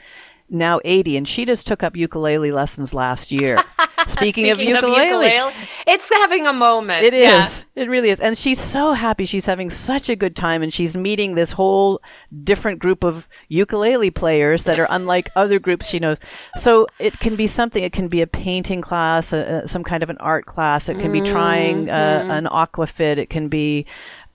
now 0.51 0.79
80 0.85 1.17
and 1.17 1.27
she 1.27 1.45
just 1.45 1.65
took 1.65 1.81
up 1.81 1.95
ukulele 1.95 2.51
lessons 2.51 2.93
last 2.93 3.31
year. 3.31 3.63
Speaking, 4.07 4.45
Speaking 4.45 4.51
of, 4.51 4.83
ukulele, 4.83 4.97
of, 4.97 5.05
ukulele, 5.05 5.53
it's 5.87 6.09
having 6.09 6.47
a 6.47 6.53
moment. 6.53 7.03
It 7.03 7.13
is. 7.13 7.65
Yeah. 7.75 7.83
It 7.83 7.89
really 7.89 8.09
is. 8.09 8.19
And 8.19 8.35
she's 8.35 8.59
so 8.59 8.93
happy. 8.93 9.25
She's 9.25 9.45
having 9.45 9.69
such 9.69 10.09
a 10.09 10.15
good 10.15 10.35
time 10.35 10.63
and 10.63 10.73
she's 10.73 10.97
meeting 10.97 11.35
this 11.35 11.51
whole 11.51 12.01
different 12.43 12.79
group 12.79 13.03
of 13.03 13.29
ukulele 13.47 14.09
players 14.09 14.63
that 14.63 14.79
are 14.79 14.87
unlike 14.89 15.29
other 15.35 15.59
groups 15.59 15.87
she 15.87 15.99
knows. 15.99 16.17
So 16.55 16.87
it 16.97 17.19
can 17.19 17.35
be 17.35 17.45
something. 17.45 17.83
It 17.83 17.93
can 17.93 18.07
be 18.07 18.21
a 18.21 18.27
painting 18.27 18.81
class, 18.81 19.33
a, 19.33 19.61
a, 19.63 19.67
some 19.67 19.83
kind 19.83 20.01
of 20.01 20.09
an 20.09 20.17
art 20.17 20.45
class. 20.45 20.89
It 20.89 20.99
can 20.99 21.11
be 21.11 21.21
trying 21.21 21.89
uh, 21.89 21.93
mm-hmm. 21.93 22.31
an 22.31 22.45
aquafit. 22.45 23.17
It 23.17 23.29
can 23.29 23.49
be 23.49 23.85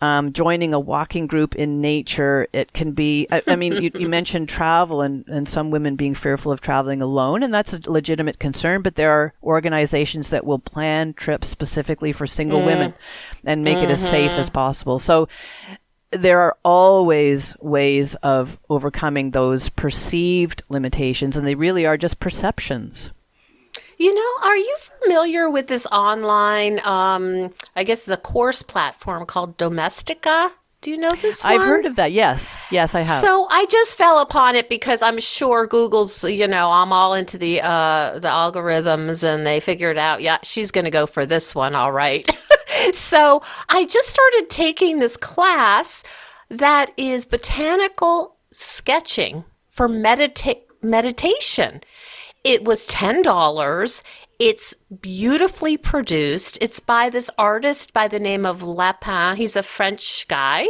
um, 0.01 0.33
joining 0.33 0.75
a 0.75 0.81
walking 0.81 1.27
group 1.27 1.55
in 1.55 1.81
nature. 1.81 2.47
It 2.53 2.73
can 2.73 2.93
be, 2.93 3.27
I, 3.31 3.43
I 3.47 3.57
mean, 3.57 3.83
you, 3.83 3.91
you, 3.95 4.09
mentioned 4.09 4.49
travel 4.49 5.01
and, 5.01 5.25
and 5.27 5.49
some 5.49 5.71
women 5.71 5.97
being 5.97 6.15
fearful 6.15 6.53
of 6.53 6.61
traveling 6.61 7.01
alone, 7.01 7.43
and 7.43 7.53
that's 7.53 7.73
a 7.73 7.91
legitimate 7.91 8.39
concern, 8.39 8.83
but 8.83 8.97
there 8.97 9.11
are 9.11 9.35
organizations 9.43 10.31
that 10.31 10.45
will 10.45 10.59
plan 10.59 11.15
trips 11.15 11.49
specifically 11.49 12.13
for 12.13 12.27
single 12.27 12.61
mm. 12.61 12.67
women 12.67 12.95
and 13.45 13.65
make 13.65 13.77
mm-hmm. 13.77 13.85
it 13.85 13.91
as 13.91 14.09
safe 14.09 14.33
as 14.33 14.47
mm-hmm. 14.47 14.55
possible. 14.55 14.99
So, 14.99 15.29
there 16.13 16.41
are 16.41 16.57
always 16.65 17.57
ways 17.61 18.15
of 18.17 18.61
overcoming 18.71 19.33
those 19.33 19.69
perceived 19.71 20.63
limitations, 20.69 21.37
and 21.37 21.47
they 21.47 21.55
really 21.55 21.85
are 21.85 21.97
just 21.97 22.21
perceptions. 22.21 23.11
You 23.99 24.15
know, 24.15 24.49
are 24.49 24.57
you 24.57 24.77
familiar 24.79 25.51
with 25.51 25.69
this 25.69 25.87
online, 25.87 26.81
um, 26.85 27.55
I 27.75 27.85
guess 27.85 28.01
it's 28.01 28.09
a 28.09 28.17
course 28.17 28.63
platform 28.63 29.25
called 29.25 29.57
Domestika? 29.57 30.51
Do 30.83 30.91
you 30.91 30.99
know 30.99 31.11
this 31.23 31.43
one? 31.43 31.55
I've 31.55 31.63
heard 31.63 31.87
of 31.87 31.97
that. 31.97 32.13
Yes. 32.13 32.61
Yes, 32.71 32.95
I 32.95 33.01
have. 33.01 33.21
So 33.23 33.47
I 33.51 33.65
just 33.67 33.97
fell 33.97 34.21
upon 34.21 34.55
it 34.55 34.69
because 34.69 35.03
I'm 35.03 35.19
sure 35.19 35.67
Google's, 35.67 36.23
you 36.25 36.47
know, 36.47 36.71
I'm 36.71 36.93
all 36.93 37.15
into 37.15 37.39
the 37.39 37.61
uh 37.63 38.19
the 38.19 38.29
algorithms 38.29 39.25
and 39.25 39.47
they 39.47 39.59
figured 39.59 39.97
out, 39.97 40.21
yeah, 40.21 40.39
she's 40.43 40.71
going 40.71 40.85
to 40.85 40.91
go 40.91 41.07
for 41.07 41.27
this 41.27 41.55
one, 41.55 41.75
all 41.75 41.93
right. 41.93 42.31
so 42.93 43.43
I 43.69 43.87
just 43.87 44.09
started 44.09 44.51
taking 44.51 44.99
this 44.99 45.17
class 45.17 46.05
that 46.51 46.93
is 46.97 47.25
botanical 47.25 48.37
sketching 48.53 49.45
for 49.71 49.89
medita- 49.89 50.61
meditation. 50.83 51.81
It 52.47 52.65
was 52.65 52.87
$10. 52.87 54.03
It's 54.39 54.73
beautifully 55.01 55.77
produced. 55.77 56.59
It's 56.61 56.79
by 56.79 57.11
this 57.11 57.29
artist 57.37 57.93
by 57.93 58.07
the 58.07 58.21
name 58.21 58.47
of 58.47 58.63
Lapin. 58.63 59.35
He's 59.35 59.57
a 59.57 59.65
French 59.65 60.29
guy. 60.29 60.69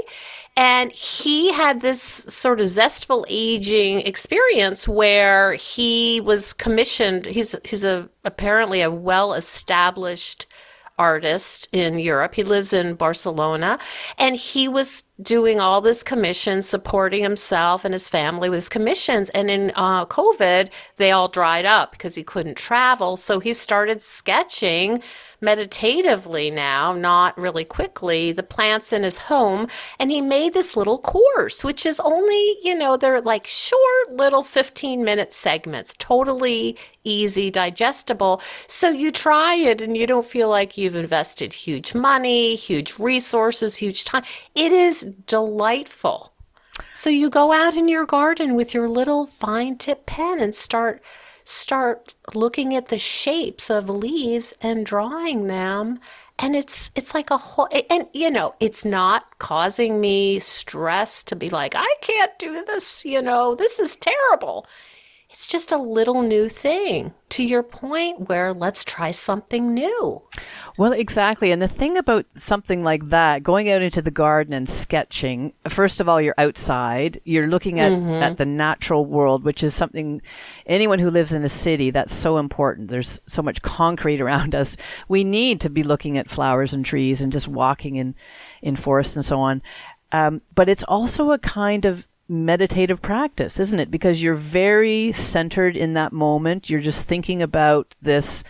And 0.56 0.90
he 0.90 1.52
had 1.52 1.82
this 1.82 2.00
sort 2.00 2.62
of 2.62 2.68
zestful 2.68 3.26
aging 3.28 4.00
experience 4.00 4.88
where 4.88 5.52
he 5.52 6.18
was 6.22 6.54
commissioned. 6.54 7.26
He's, 7.26 7.54
he's 7.62 7.84
a, 7.84 8.08
apparently 8.24 8.80
a 8.80 8.90
well 8.90 9.34
established 9.34 10.46
artist 10.98 11.68
in 11.72 11.98
Europe. 11.98 12.34
He 12.34 12.42
lives 12.42 12.72
in 12.72 12.94
Barcelona 12.94 13.78
and 14.18 14.36
he 14.36 14.68
was 14.68 15.04
doing 15.20 15.60
all 15.60 15.80
this 15.80 16.02
commission, 16.02 16.62
supporting 16.62 17.22
himself 17.22 17.84
and 17.84 17.92
his 17.94 18.08
family 18.08 18.48
with 18.48 18.58
his 18.58 18.68
commissions. 18.68 19.30
And 19.30 19.50
in 19.50 19.72
uh, 19.74 20.06
COVID, 20.06 20.70
they 20.96 21.10
all 21.10 21.28
dried 21.28 21.64
up 21.64 21.92
because 21.92 22.14
he 22.14 22.22
couldn't 22.22 22.56
travel. 22.56 23.16
So 23.16 23.40
he 23.40 23.52
started 23.52 24.02
sketching 24.02 25.02
meditatively 25.40 26.50
now, 26.50 26.92
not 26.92 27.36
really 27.38 27.64
quickly, 27.64 28.32
the 28.32 28.42
plants 28.42 28.92
in 28.92 29.02
his 29.02 29.18
home. 29.18 29.68
And 29.98 30.10
he 30.10 30.20
made 30.20 30.54
this 30.54 30.76
little 30.76 30.98
course, 30.98 31.64
which 31.64 31.86
is 31.86 32.00
only, 32.00 32.56
you 32.62 32.74
know, 32.74 32.96
they're 32.96 33.20
like 33.20 33.46
short 33.46 34.10
little 34.10 34.42
15 34.42 35.04
minute 35.04 35.32
segments, 35.32 35.94
totally 35.98 36.76
easy, 37.04 37.50
digestible. 37.50 38.40
So 38.66 38.88
you 38.88 39.12
try 39.12 39.54
it 39.54 39.80
and 39.80 39.96
you 39.96 40.06
don't 40.06 40.26
feel 40.26 40.48
like 40.48 40.76
you've 40.76 40.96
invested 40.96 41.52
huge 41.52 41.94
money, 41.94 42.54
huge 42.54 42.98
resources, 42.98 43.76
huge 43.76 44.04
time. 44.04 44.24
It 44.54 44.72
is 44.72 45.06
delightful. 45.26 46.32
So 46.92 47.10
you 47.10 47.30
go 47.30 47.52
out 47.52 47.74
in 47.74 47.88
your 47.88 48.06
garden 48.06 48.54
with 48.54 48.74
your 48.74 48.88
little 48.88 49.26
fine 49.26 49.76
tip 49.78 50.06
pen 50.06 50.40
and 50.40 50.54
start 50.54 51.02
start 51.46 52.12
looking 52.34 52.74
at 52.74 52.88
the 52.88 52.98
shapes 52.98 53.70
of 53.70 53.88
leaves 53.88 54.52
and 54.60 54.84
drawing 54.84 55.46
them 55.46 56.00
and 56.38 56.56
it's 56.56 56.90
it's 56.96 57.14
like 57.14 57.30
a 57.30 57.38
whole 57.38 57.68
and 57.88 58.06
you 58.12 58.30
know 58.30 58.52
it's 58.60 58.84
not 58.84 59.38
causing 59.38 60.00
me 60.00 60.40
stress 60.40 61.22
to 61.22 61.36
be 61.36 61.48
like 61.48 61.74
i 61.76 61.94
can't 62.00 62.36
do 62.38 62.64
this 62.64 63.04
you 63.04 63.22
know 63.22 63.54
this 63.54 63.78
is 63.78 63.96
terrible 63.96 64.66
it's 65.36 65.44
just 65.44 65.70
a 65.70 65.76
little 65.76 66.22
new 66.22 66.48
thing 66.48 67.12
to 67.28 67.44
your 67.44 67.62
point 67.62 68.26
where 68.26 68.54
let's 68.54 68.82
try 68.82 69.10
something 69.10 69.74
new. 69.74 70.22
Well, 70.78 70.94
exactly. 70.94 71.52
And 71.52 71.60
the 71.60 71.68
thing 71.68 71.98
about 71.98 72.24
something 72.36 72.82
like 72.82 73.10
that, 73.10 73.42
going 73.42 73.70
out 73.70 73.82
into 73.82 74.00
the 74.00 74.10
garden 74.10 74.54
and 74.54 74.66
sketching, 74.66 75.52
first 75.68 76.00
of 76.00 76.08
all, 76.08 76.22
you're 76.22 76.34
outside, 76.38 77.20
you're 77.24 77.48
looking 77.48 77.78
at, 77.80 77.92
mm-hmm. 77.92 78.14
at 78.14 78.38
the 78.38 78.46
natural 78.46 79.04
world, 79.04 79.44
which 79.44 79.62
is 79.62 79.74
something 79.74 80.22
anyone 80.64 81.00
who 81.00 81.10
lives 81.10 81.34
in 81.34 81.44
a 81.44 81.50
city, 81.50 81.90
that's 81.90 82.14
so 82.14 82.38
important. 82.38 82.88
There's 82.88 83.20
so 83.26 83.42
much 83.42 83.60
concrete 83.60 84.22
around 84.22 84.54
us. 84.54 84.78
We 85.06 85.22
need 85.22 85.60
to 85.60 85.68
be 85.68 85.82
looking 85.82 86.16
at 86.16 86.30
flowers 86.30 86.72
and 86.72 86.82
trees 86.82 87.20
and 87.20 87.30
just 87.30 87.46
walking 87.46 87.96
in, 87.96 88.14
in 88.62 88.74
forests 88.74 89.16
and 89.16 89.24
so 89.24 89.38
on. 89.40 89.60
Um, 90.12 90.40
but 90.54 90.70
it's 90.70 90.84
also 90.84 91.32
a 91.32 91.38
kind 91.38 91.84
of 91.84 92.08
meditative 92.28 93.00
practice, 93.02 93.60
isn't 93.60 93.78
it? 93.78 93.90
Because 93.90 94.22
you're 94.22 94.34
very 94.34 95.12
centered 95.12 95.76
in 95.76 95.94
that 95.94 96.12
moment. 96.12 96.68
You're 96.68 96.80
just 96.80 97.06
thinking 97.06 97.42
about 97.42 97.94
this 98.02 98.42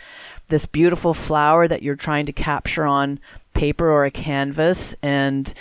this 0.48 0.64
beautiful 0.64 1.12
flower 1.12 1.66
that 1.66 1.82
you're 1.82 1.96
trying 1.96 2.24
to 2.24 2.32
capture 2.32 2.86
on 2.86 3.18
paper 3.52 3.90
or 3.90 4.04
a 4.04 4.10
canvas, 4.10 4.94
and 5.02 5.52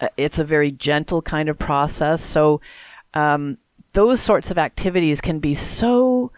uh, 0.00 0.08
it's 0.16 0.38
a 0.38 0.44
very 0.44 0.70
gentle 0.70 1.20
kind 1.20 1.48
of 1.48 1.58
process. 1.58 2.22
So 2.22 2.60
um, 3.12 3.58
those 3.92 4.20
sorts 4.20 4.50
of 4.50 4.58
activities 4.58 5.20
can 5.20 5.40
be 5.40 5.54
so 5.54 6.30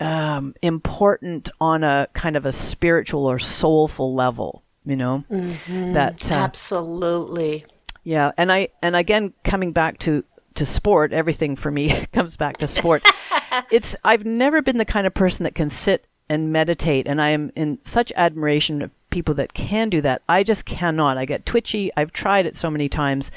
um, 0.00 0.54
important 0.60 1.50
on 1.60 1.84
a 1.84 2.08
kind 2.14 2.36
of 2.36 2.44
a 2.44 2.52
spiritual 2.52 3.26
or 3.26 3.38
soulful 3.38 4.14
level. 4.14 4.62
You 4.84 4.96
know 4.96 5.24
mm-hmm. 5.30 5.92
that 5.92 6.30
uh, 6.30 6.34
absolutely. 6.34 7.64
Yeah, 8.02 8.32
and 8.36 8.50
I 8.50 8.68
and 8.82 8.96
again 8.96 9.34
coming 9.44 9.72
back 9.72 9.98
to 10.00 10.24
to 10.60 10.66
sport, 10.66 11.12
everything 11.14 11.56
for 11.56 11.70
me 11.70 12.04
comes 12.12 12.36
back 12.36 12.58
to 12.58 12.66
sport. 12.66 13.02
it's 13.70 13.96
I've 14.04 14.26
never 14.26 14.60
been 14.60 14.76
the 14.76 14.84
kind 14.84 15.06
of 15.06 15.14
person 15.14 15.44
that 15.44 15.54
can 15.54 15.70
sit 15.70 16.06
and 16.28 16.52
meditate, 16.52 17.08
and 17.08 17.20
I 17.20 17.30
am 17.30 17.50
in 17.56 17.78
such 17.82 18.12
admiration 18.14 18.82
of 18.82 18.90
people 19.08 19.34
that 19.36 19.54
can 19.54 19.88
do 19.88 20.02
that. 20.02 20.22
I 20.28 20.42
just 20.42 20.66
cannot. 20.66 21.16
I 21.16 21.24
get 21.24 21.46
twitchy. 21.46 21.90
I've 21.96 22.12
tried 22.12 22.44
it 22.44 22.54
so 22.54 22.70
many 22.70 22.90
times, 22.90 23.30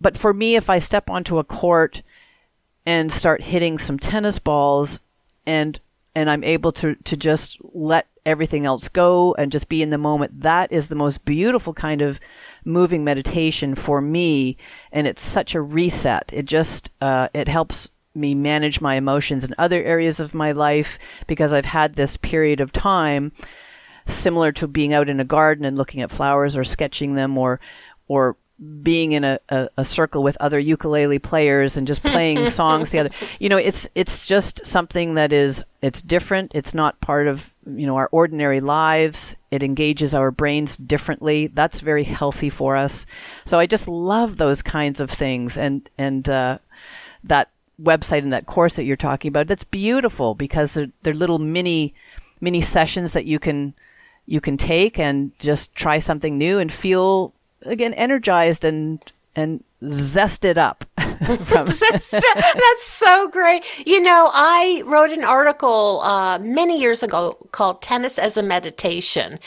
but 0.00 0.16
for 0.16 0.34
me, 0.34 0.56
if 0.56 0.68
I 0.68 0.80
step 0.80 1.08
onto 1.08 1.38
a 1.38 1.44
court 1.44 2.02
and 2.84 3.12
start 3.12 3.42
hitting 3.42 3.78
some 3.78 3.98
tennis 3.98 4.40
balls, 4.40 4.98
and 5.46 5.78
and 6.18 6.28
I'm 6.28 6.42
able 6.42 6.72
to 6.72 6.96
to 6.96 7.16
just 7.16 7.58
let 7.62 8.08
everything 8.26 8.66
else 8.66 8.88
go 8.88 9.36
and 9.38 9.52
just 9.52 9.68
be 9.68 9.82
in 9.82 9.90
the 9.90 9.98
moment. 9.98 10.42
That 10.42 10.72
is 10.72 10.88
the 10.88 10.96
most 10.96 11.24
beautiful 11.24 11.72
kind 11.72 12.02
of 12.02 12.18
moving 12.64 13.04
meditation 13.04 13.76
for 13.76 14.00
me. 14.00 14.56
And 14.90 15.06
it's 15.06 15.22
such 15.22 15.54
a 15.54 15.60
reset. 15.60 16.30
It 16.34 16.44
just, 16.44 16.90
uh, 17.00 17.28
it 17.32 17.46
helps 17.46 17.88
me 18.14 18.34
manage 18.34 18.80
my 18.80 18.96
emotions 18.96 19.44
in 19.44 19.54
other 19.56 19.80
areas 19.82 20.18
of 20.18 20.34
my 20.34 20.50
life 20.50 20.98
because 21.28 21.52
I've 21.52 21.66
had 21.66 21.94
this 21.94 22.16
period 22.16 22.60
of 22.60 22.72
time 22.72 23.30
similar 24.04 24.50
to 24.52 24.66
being 24.66 24.92
out 24.92 25.08
in 25.08 25.20
a 25.20 25.24
garden 25.24 25.64
and 25.64 25.78
looking 25.78 26.02
at 26.02 26.10
flowers 26.10 26.56
or 26.56 26.64
sketching 26.64 27.14
them 27.14 27.38
or, 27.38 27.60
or 28.08 28.36
being 28.82 29.12
in 29.12 29.22
a, 29.22 29.38
a, 29.48 29.68
a, 29.76 29.84
circle 29.84 30.22
with 30.22 30.36
other 30.40 30.58
ukulele 30.58 31.20
players 31.20 31.76
and 31.76 31.86
just 31.86 32.02
playing 32.02 32.50
songs 32.50 32.90
together. 32.90 33.10
You 33.38 33.48
know, 33.48 33.56
it's 33.56 33.88
it's 33.94 34.26
just 34.26 34.66
something 34.66 35.14
that 35.14 35.32
is 35.32 35.64
it's 35.80 36.02
different. 36.02 36.52
It's 36.54 36.74
not 36.74 37.00
part 37.00 37.28
of 37.28 37.54
you 37.66 37.86
know 37.86 37.96
our 37.96 38.08
ordinary 38.10 38.60
lives. 38.60 39.36
It 39.52 39.62
engages 39.62 40.12
our 40.12 40.32
brains 40.32 40.76
differently. 40.76 41.46
That's 41.46 41.80
very 41.80 42.04
healthy 42.04 42.50
for 42.50 42.74
us. 42.76 43.06
So 43.44 43.60
I 43.60 43.66
just 43.66 43.86
love 43.86 44.38
those 44.38 44.60
kinds 44.60 45.00
of 45.00 45.08
things 45.08 45.56
and 45.56 45.88
and 45.96 46.28
uh, 46.28 46.58
that 47.22 47.50
website 47.80 48.22
and 48.22 48.32
that 48.32 48.46
course 48.46 48.74
that 48.74 48.84
you're 48.84 48.96
talking 48.96 49.28
about. 49.28 49.46
That's 49.46 49.64
beautiful 49.64 50.34
because 50.34 50.74
they're, 50.74 50.90
they're 51.02 51.14
little 51.14 51.38
mini 51.38 51.94
mini 52.40 52.60
sessions 52.60 53.12
that 53.12 53.24
you 53.24 53.38
can 53.38 53.74
you 54.26 54.40
can 54.40 54.56
take 54.56 54.98
and 54.98 55.30
just 55.38 55.74
try 55.74 56.00
something 56.00 56.36
new 56.36 56.58
and 56.58 56.72
feel 56.72 57.32
again 57.62 57.94
energized 57.94 58.64
and 58.64 59.12
and 59.34 59.62
zested 59.82 60.56
up 60.56 60.84
from 61.44 61.66
that's 62.10 62.82
so 62.82 63.28
great. 63.28 63.64
You 63.86 64.00
know 64.00 64.30
i 64.32 64.82
wrote 64.84 65.10
an 65.10 65.24
article 65.24 66.00
uh, 66.02 66.38
many 66.38 66.80
years 66.80 67.02
ago 67.02 67.36
called 67.52 67.82
tennis 67.82 68.18
as 68.18 68.36
a 68.36 68.42
meditation. 68.42 69.38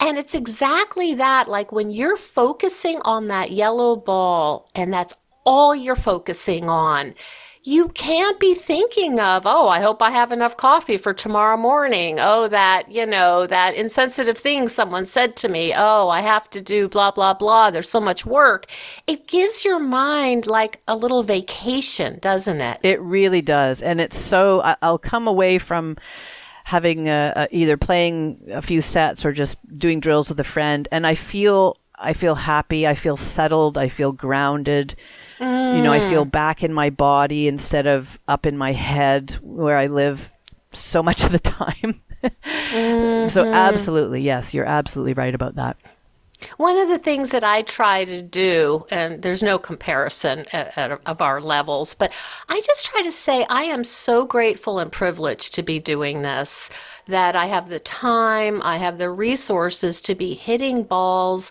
And 0.00 0.18
it's 0.18 0.34
exactly 0.34 1.14
that 1.14 1.48
like 1.48 1.72
when 1.72 1.90
you're 1.90 2.16
focusing 2.16 3.00
on 3.04 3.28
that 3.28 3.50
yellow 3.50 3.96
ball 3.96 4.68
and 4.74 4.92
that's 4.92 5.14
all 5.44 5.74
you're 5.74 5.96
focusing 5.96 6.68
on 6.68 7.14
you 7.68 7.90
can't 7.90 8.40
be 8.40 8.54
thinking 8.54 9.20
of, 9.20 9.42
oh, 9.44 9.68
I 9.68 9.80
hope 9.80 10.00
I 10.00 10.10
have 10.10 10.32
enough 10.32 10.56
coffee 10.56 10.96
for 10.96 11.12
tomorrow 11.12 11.58
morning. 11.58 12.16
Oh, 12.18 12.48
that, 12.48 12.90
you 12.90 13.04
know, 13.04 13.46
that 13.46 13.74
insensitive 13.74 14.38
thing 14.38 14.68
someone 14.68 15.04
said 15.04 15.36
to 15.36 15.50
me. 15.50 15.74
Oh, 15.76 16.08
I 16.08 16.22
have 16.22 16.48
to 16.50 16.62
do 16.62 16.88
blah, 16.88 17.10
blah, 17.10 17.34
blah. 17.34 17.70
There's 17.70 17.90
so 17.90 18.00
much 18.00 18.24
work. 18.24 18.64
It 19.06 19.26
gives 19.26 19.66
your 19.66 19.78
mind 19.78 20.46
like 20.46 20.80
a 20.88 20.96
little 20.96 21.22
vacation, 21.22 22.18
doesn't 22.22 22.62
it? 22.62 22.80
It 22.82 23.02
really 23.02 23.42
does. 23.42 23.82
And 23.82 24.00
it's 24.00 24.18
so, 24.18 24.62
I'll 24.80 24.96
come 24.96 25.28
away 25.28 25.58
from, 25.58 25.98
having 26.64 27.08
uh, 27.08 27.32
uh, 27.34 27.46
either 27.50 27.76
playing 27.76 28.40
a 28.50 28.60
few 28.60 28.80
sets 28.82 29.26
or 29.26 29.32
just 29.32 29.56
doing 29.78 30.00
drills 30.00 30.28
with 30.28 30.38
a 30.38 30.44
friend 30.44 30.86
and 30.92 31.06
i 31.06 31.14
feel 31.14 31.78
i 31.98 32.12
feel 32.12 32.34
happy 32.34 32.86
i 32.86 32.94
feel 32.94 33.16
settled 33.16 33.78
i 33.78 33.88
feel 33.88 34.12
grounded 34.12 34.94
Mm. 35.38 35.76
You 35.76 35.82
know, 35.82 35.92
I 35.92 36.00
feel 36.00 36.26
mm. 36.26 36.30
back 36.30 36.62
in 36.62 36.72
my 36.72 36.90
body 36.90 37.48
instead 37.48 37.86
of 37.86 38.18
up 38.26 38.46
in 38.46 38.56
my 38.58 38.72
head 38.72 39.38
where 39.42 39.76
I 39.76 39.86
live 39.86 40.32
so 40.72 41.02
much 41.02 41.22
of 41.22 41.32
the 41.32 41.38
time. 41.38 42.00
mm-hmm. 42.24 43.28
So, 43.28 43.46
absolutely, 43.46 44.22
yes, 44.22 44.52
you're 44.54 44.66
absolutely 44.66 45.14
right 45.14 45.34
about 45.34 45.54
that. 45.54 45.76
One 46.56 46.78
of 46.78 46.88
the 46.88 46.98
things 46.98 47.30
that 47.30 47.42
I 47.42 47.62
try 47.62 48.04
to 48.04 48.22
do, 48.22 48.86
and 48.90 49.22
there's 49.22 49.42
no 49.42 49.58
comparison 49.58 50.46
at, 50.52 50.76
at, 50.78 51.00
of 51.04 51.20
our 51.20 51.40
levels, 51.40 51.94
but 51.94 52.12
I 52.48 52.60
just 52.60 52.86
try 52.86 53.02
to 53.02 53.10
say 53.10 53.44
I 53.48 53.64
am 53.64 53.82
so 53.82 54.24
grateful 54.24 54.78
and 54.78 54.90
privileged 54.90 55.54
to 55.54 55.62
be 55.62 55.80
doing 55.80 56.22
this, 56.22 56.70
that 57.08 57.34
I 57.34 57.46
have 57.46 57.68
the 57.68 57.80
time, 57.80 58.62
I 58.62 58.76
have 58.76 58.98
the 58.98 59.10
resources 59.10 60.00
to 60.02 60.14
be 60.14 60.34
hitting 60.34 60.84
balls 60.84 61.50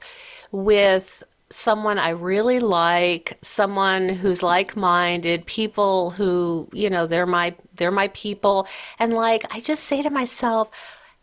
with 0.51 1.23
someone 1.49 1.97
I 1.97 2.09
really 2.09 2.59
like, 2.59 3.37
someone 3.41 4.09
who's 4.09 4.43
like-minded, 4.43 5.45
people 5.45 6.11
who, 6.11 6.69
you 6.73 6.89
know, 6.89 7.07
they're 7.07 7.25
my 7.25 7.55
they're 7.75 7.91
my 7.91 8.09
people 8.09 8.67
and 8.99 9.13
like 9.13 9.45
I 9.53 9.59
just 9.59 9.83
say 9.83 10.01
to 10.01 10.09
myself, 10.09 10.71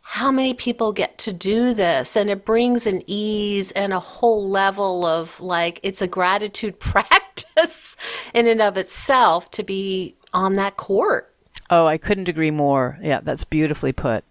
how 0.06 0.30
many 0.30 0.52
people 0.52 0.92
get 0.92 1.16
to 1.16 1.32
do 1.32 1.72
this 1.72 2.14
and 2.14 2.28
it 2.28 2.44
brings 2.44 2.86
an 2.86 3.02
ease 3.06 3.72
and 3.72 3.92
a 3.92 4.00
whole 4.00 4.48
level 4.48 5.06
of 5.06 5.40
like 5.40 5.80
it's 5.82 6.02
a 6.02 6.06
gratitude 6.06 6.78
practice 6.80 7.96
in 8.34 8.46
and 8.46 8.60
of 8.60 8.76
itself 8.76 9.50
to 9.52 9.62
be 9.62 10.16
on 10.32 10.54
that 10.54 10.76
court. 10.76 11.34
Oh, 11.70 11.86
I 11.86 11.96
couldn't 11.96 12.28
agree 12.28 12.50
more. 12.50 12.98
Yeah, 13.02 13.20
that's 13.22 13.44
beautifully 13.44 13.92
put. 13.92 14.24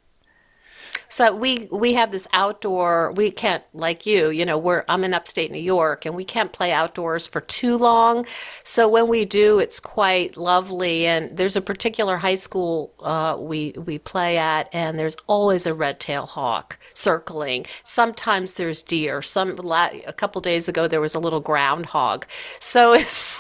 So 1.14 1.36
we 1.36 1.68
we 1.72 1.93
have 1.93 2.09
this 2.09 2.28
outdoor. 2.34 3.11
We 3.16 3.30
can't 3.30 3.64
like 3.72 4.07
you. 4.07 4.32
You 4.32 4.45
know, 4.45 4.57
we're 4.57 4.84
I'm 4.89 5.03
in 5.03 5.14
upstate 5.14 5.51
New 5.51 5.61
York, 5.61 6.07
and 6.07 6.16
we 6.16 6.26
can't 6.26 6.51
play 6.51 6.72
outdoors 6.72 7.28
for 7.28 7.39
too 7.39 7.78
long. 7.78 8.26
So 8.64 8.89
when 8.89 9.07
we 9.07 9.24
do, 9.24 9.59
it's 9.59 9.80
quite 9.80 10.38
lovely. 10.38 11.05
And 11.05 11.38
there's 11.38 11.55
a 11.55 11.61
particular 11.61 12.18
high 12.18 12.34
school 12.34 12.95
uh, 12.99 13.38
we 13.39 13.76
we 13.78 13.99
play 13.99 14.39
at, 14.39 14.70
and 14.74 14.97
there's 14.97 15.16
always 15.28 15.68
a 15.68 15.76
red 15.76 15.99
tail 15.99 16.26
hawk 16.26 16.80
circling. 16.95 17.68
Sometimes 17.84 18.55
there's 18.55 18.82
deer. 18.82 19.22
Some 19.22 19.59
a 19.59 20.14
couple 20.14 20.41
days 20.41 20.68
ago 20.68 20.88
there 20.88 20.99
was 20.99 21.14
a 21.14 21.20
little 21.20 21.41
groundhog. 21.41 22.26
So 22.59 22.93
it's 22.95 23.39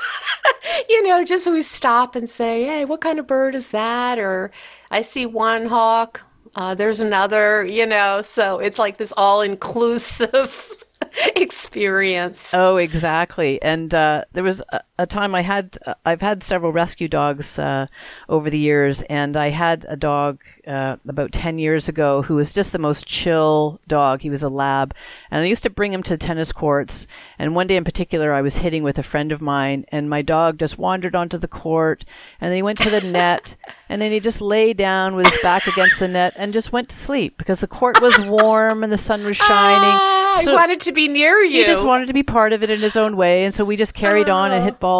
you 0.87 1.07
know 1.07 1.25
just 1.25 1.47
we 1.47 1.63
stop 1.63 2.15
and 2.15 2.29
say, 2.29 2.65
hey, 2.65 2.85
what 2.85 3.01
kind 3.01 3.17
of 3.17 3.25
bird 3.25 3.55
is 3.55 3.69
that? 3.69 4.19
Or 4.19 4.51
I 4.91 5.01
see 5.01 5.25
one 5.25 5.65
hawk 5.65 6.21
uh, 6.55 6.75
there's 6.75 6.99
another, 6.99 7.65
you 7.65 7.85
know, 7.85 8.21
so 8.21 8.59
it's 8.59 8.77
like 8.79 8.97
this 8.97 9.13
all 9.15 9.41
inclusive 9.41 10.71
experience. 11.35 12.53
Oh, 12.53 12.77
exactly. 12.77 13.61
And 13.61 13.93
uh, 13.93 14.25
there 14.33 14.43
was 14.43 14.61
a, 14.71 14.81
a, 15.03 15.07
time 15.07 15.35
I 15.35 15.41
had, 15.41 15.77
uh, 15.85 15.93
I've 16.05 16.21
had 16.21 16.43
several 16.43 16.71
rescue 16.71 17.07
dogs 17.07 17.59
uh, 17.59 17.85
over 18.27 18.49
the 18.49 18.57
years, 18.57 19.01
and 19.03 19.37
I 19.37 19.49
had 19.49 19.85
a 19.87 19.95
dog 19.95 20.41
uh, 20.67 20.97
about 21.07 21.31
10 21.31 21.57
years 21.57 21.87
ago 21.87 22.23
who 22.23 22.35
was 22.35 22.53
just 22.53 22.71
the 22.71 22.79
most 22.79 23.05
chill 23.05 23.79
dog. 23.87 24.21
He 24.21 24.29
was 24.29 24.43
a 24.43 24.49
lab. 24.49 24.93
And 25.29 25.43
I 25.43 25.47
used 25.47 25.63
to 25.63 25.69
bring 25.69 25.93
him 25.93 26.03
to 26.03 26.17
tennis 26.17 26.51
courts. 26.51 27.07
And 27.37 27.55
one 27.55 27.67
day 27.67 27.75
in 27.75 27.83
particular, 27.83 28.33
I 28.33 28.41
was 28.41 28.57
hitting 28.57 28.83
with 28.83 28.97
a 28.97 29.03
friend 29.03 29.31
of 29.31 29.41
mine, 29.41 29.85
and 29.89 30.09
my 30.09 30.21
dog 30.21 30.57
just 30.59 30.77
wandered 30.77 31.15
onto 31.15 31.37
the 31.37 31.47
court, 31.47 32.05
and 32.39 32.49
then 32.49 32.55
he 32.55 32.63
went 32.63 32.79
to 32.79 32.89
the 32.89 33.01
net, 33.01 33.55
and 33.89 34.01
then 34.01 34.11
he 34.11 34.19
just 34.19 34.41
lay 34.41 34.73
down 34.73 35.15
with 35.15 35.27
his 35.27 35.41
back 35.41 35.67
against 35.67 35.99
the 35.99 36.07
net 36.07 36.33
and 36.35 36.53
just 36.53 36.71
went 36.71 36.89
to 36.89 36.95
sleep 36.95 37.37
because 37.37 37.59
the 37.59 37.67
court 37.67 38.01
was 38.01 38.17
warm 38.19 38.83
and 38.83 38.91
the 38.91 38.97
sun 38.97 39.23
was 39.23 39.37
shining. 39.37 39.83
Ah, 39.83 40.39
so 40.43 40.51
I 40.53 40.55
wanted 40.55 40.79
to 40.81 40.91
be 40.91 41.07
near 41.07 41.39
you. 41.39 41.59
He 41.59 41.65
just 41.65 41.85
wanted 41.85 42.07
to 42.07 42.13
be 42.13 42.23
part 42.23 42.53
of 42.53 42.63
it 42.63 42.69
in 42.69 42.79
his 42.79 42.95
own 42.95 43.15
way. 43.17 43.45
And 43.45 43.53
so 43.53 43.63
we 43.65 43.75
just 43.75 43.93
carried 43.93 44.29
oh. 44.29 44.35
on 44.35 44.51
and 44.51 44.63
hit 44.63 44.79
balls 44.79 44.92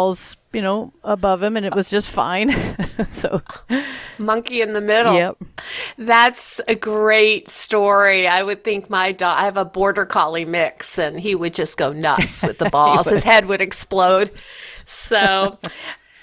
you 0.52 0.62
know, 0.62 0.92
above 1.02 1.42
him 1.42 1.56
and 1.56 1.66
it 1.66 1.74
was 1.74 1.90
just 1.90 2.08
fine. 2.08 2.50
so 3.12 3.42
monkey 4.18 4.60
in 4.60 4.72
the 4.72 4.80
middle. 4.80 5.14
Yep. 5.14 5.42
That's 5.98 6.60
a 6.68 6.74
great 6.74 7.48
story. 7.48 8.26
I 8.26 8.42
would 8.42 8.64
think 8.64 8.88
my 8.88 9.12
dog 9.12 9.38
I 9.38 9.44
have 9.44 9.56
a 9.56 9.64
border 9.64 10.06
collie 10.06 10.44
mix 10.44 10.98
and 10.98 11.18
he 11.18 11.34
would 11.34 11.54
just 11.54 11.76
go 11.76 11.92
nuts 11.92 12.42
with 12.42 12.58
the 12.58 12.70
balls. 12.70 13.08
His 13.08 13.24
head 13.24 13.46
would 13.46 13.60
explode. 13.60 14.30
So 14.86 15.58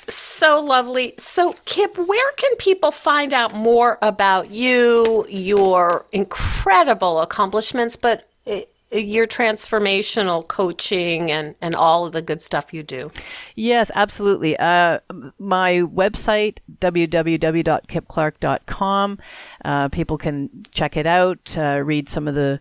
so 0.08 0.60
lovely. 0.60 1.14
So, 1.18 1.56
Kip, 1.66 1.98
where 1.98 2.32
can 2.36 2.56
people 2.58 2.92
find 2.92 3.34
out 3.34 3.54
more 3.54 3.98
about 4.02 4.52
you, 4.52 5.26
your 5.30 6.06
incredible 6.12 7.22
accomplishments, 7.22 7.96
but 7.96 8.28
eh, 8.46 8.64
your 8.92 9.26
transformational 9.26 10.48
coaching 10.48 11.32
and, 11.32 11.56
and 11.62 11.74
all 11.76 12.06
of 12.06 12.12
the 12.12 12.22
good 12.22 12.42
stuff 12.42 12.74
you 12.74 12.84
do. 12.84 13.10
Yes, 13.56 13.90
absolutely. 13.96 14.58
Uh, 14.58 15.00
my 15.40 15.76
website, 15.76 16.58
www.kipclarke.com, 16.80 19.20
uh, 19.64 19.88
people 19.90 20.18
can 20.18 20.66
check 20.72 20.98
it 20.98 21.08
out, 21.08 21.56
uh, 21.58 21.82
read 21.84 22.10
some 22.10 22.28
of 22.28 22.36
the 22.36 22.60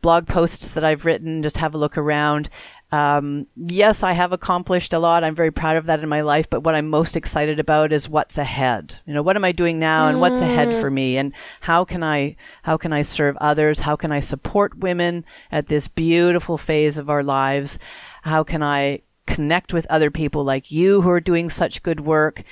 blog 0.00 0.26
posts 0.26 0.72
that 0.72 0.84
I've 0.84 1.04
written, 1.04 1.42
just 1.42 1.56
have 1.56 1.74
a 1.74 1.78
look 1.78 1.98
around. 1.98 2.48
Um, 2.92 3.48
yes, 3.56 4.02
I 4.02 4.12
have 4.12 4.32
accomplished 4.32 4.92
a 4.92 4.98
lot. 4.98 5.24
I'm 5.24 5.34
very 5.34 5.50
proud 5.50 5.76
of 5.76 5.86
that 5.86 6.00
in 6.00 6.08
my 6.08 6.20
life. 6.20 6.48
But 6.48 6.60
what 6.62 6.74
I'm 6.74 6.88
most 6.88 7.16
excited 7.16 7.58
about 7.58 7.92
is 7.92 8.08
what's 8.08 8.38
ahead. 8.38 9.00
You 9.06 9.14
know, 9.14 9.22
what 9.22 9.36
am 9.36 9.44
I 9.44 9.52
doing 9.52 9.78
now, 9.78 10.08
and 10.08 10.20
what's 10.20 10.40
ahead 10.40 10.72
for 10.80 10.90
me, 10.90 11.16
and 11.16 11.32
how 11.62 11.84
can 11.84 12.02
I 12.02 12.36
how 12.62 12.76
can 12.76 12.92
I 12.92 13.02
serve 13.02 13.36
others? 13.38 13.80
How 13.80 13.96
can 13.96 14.12
I 14.12 14.20
support 14.20 14.78
women 14.78 15.24
at 15.50 15.66
this 15.66 15.88
beautiful 15.88 16.58
phase 16.58 16.96
of 16.96 17.10
our 17.10 17.22
lives? 17.22 17.78
How 18.22 18.44
can 18.44 18.62
I 18.62 19.02
connect 19.26 19.72
with 19.72 19.86
other 19.90 20.10
people 20.10 20.44
like 20.44 20.70
you 20.70 21.02
who 21.02 21.10
are 21.10 21.20
doing 21.20 21.50
such 21.50 21.82
good 21.82 22.00
work? 22.00 22.44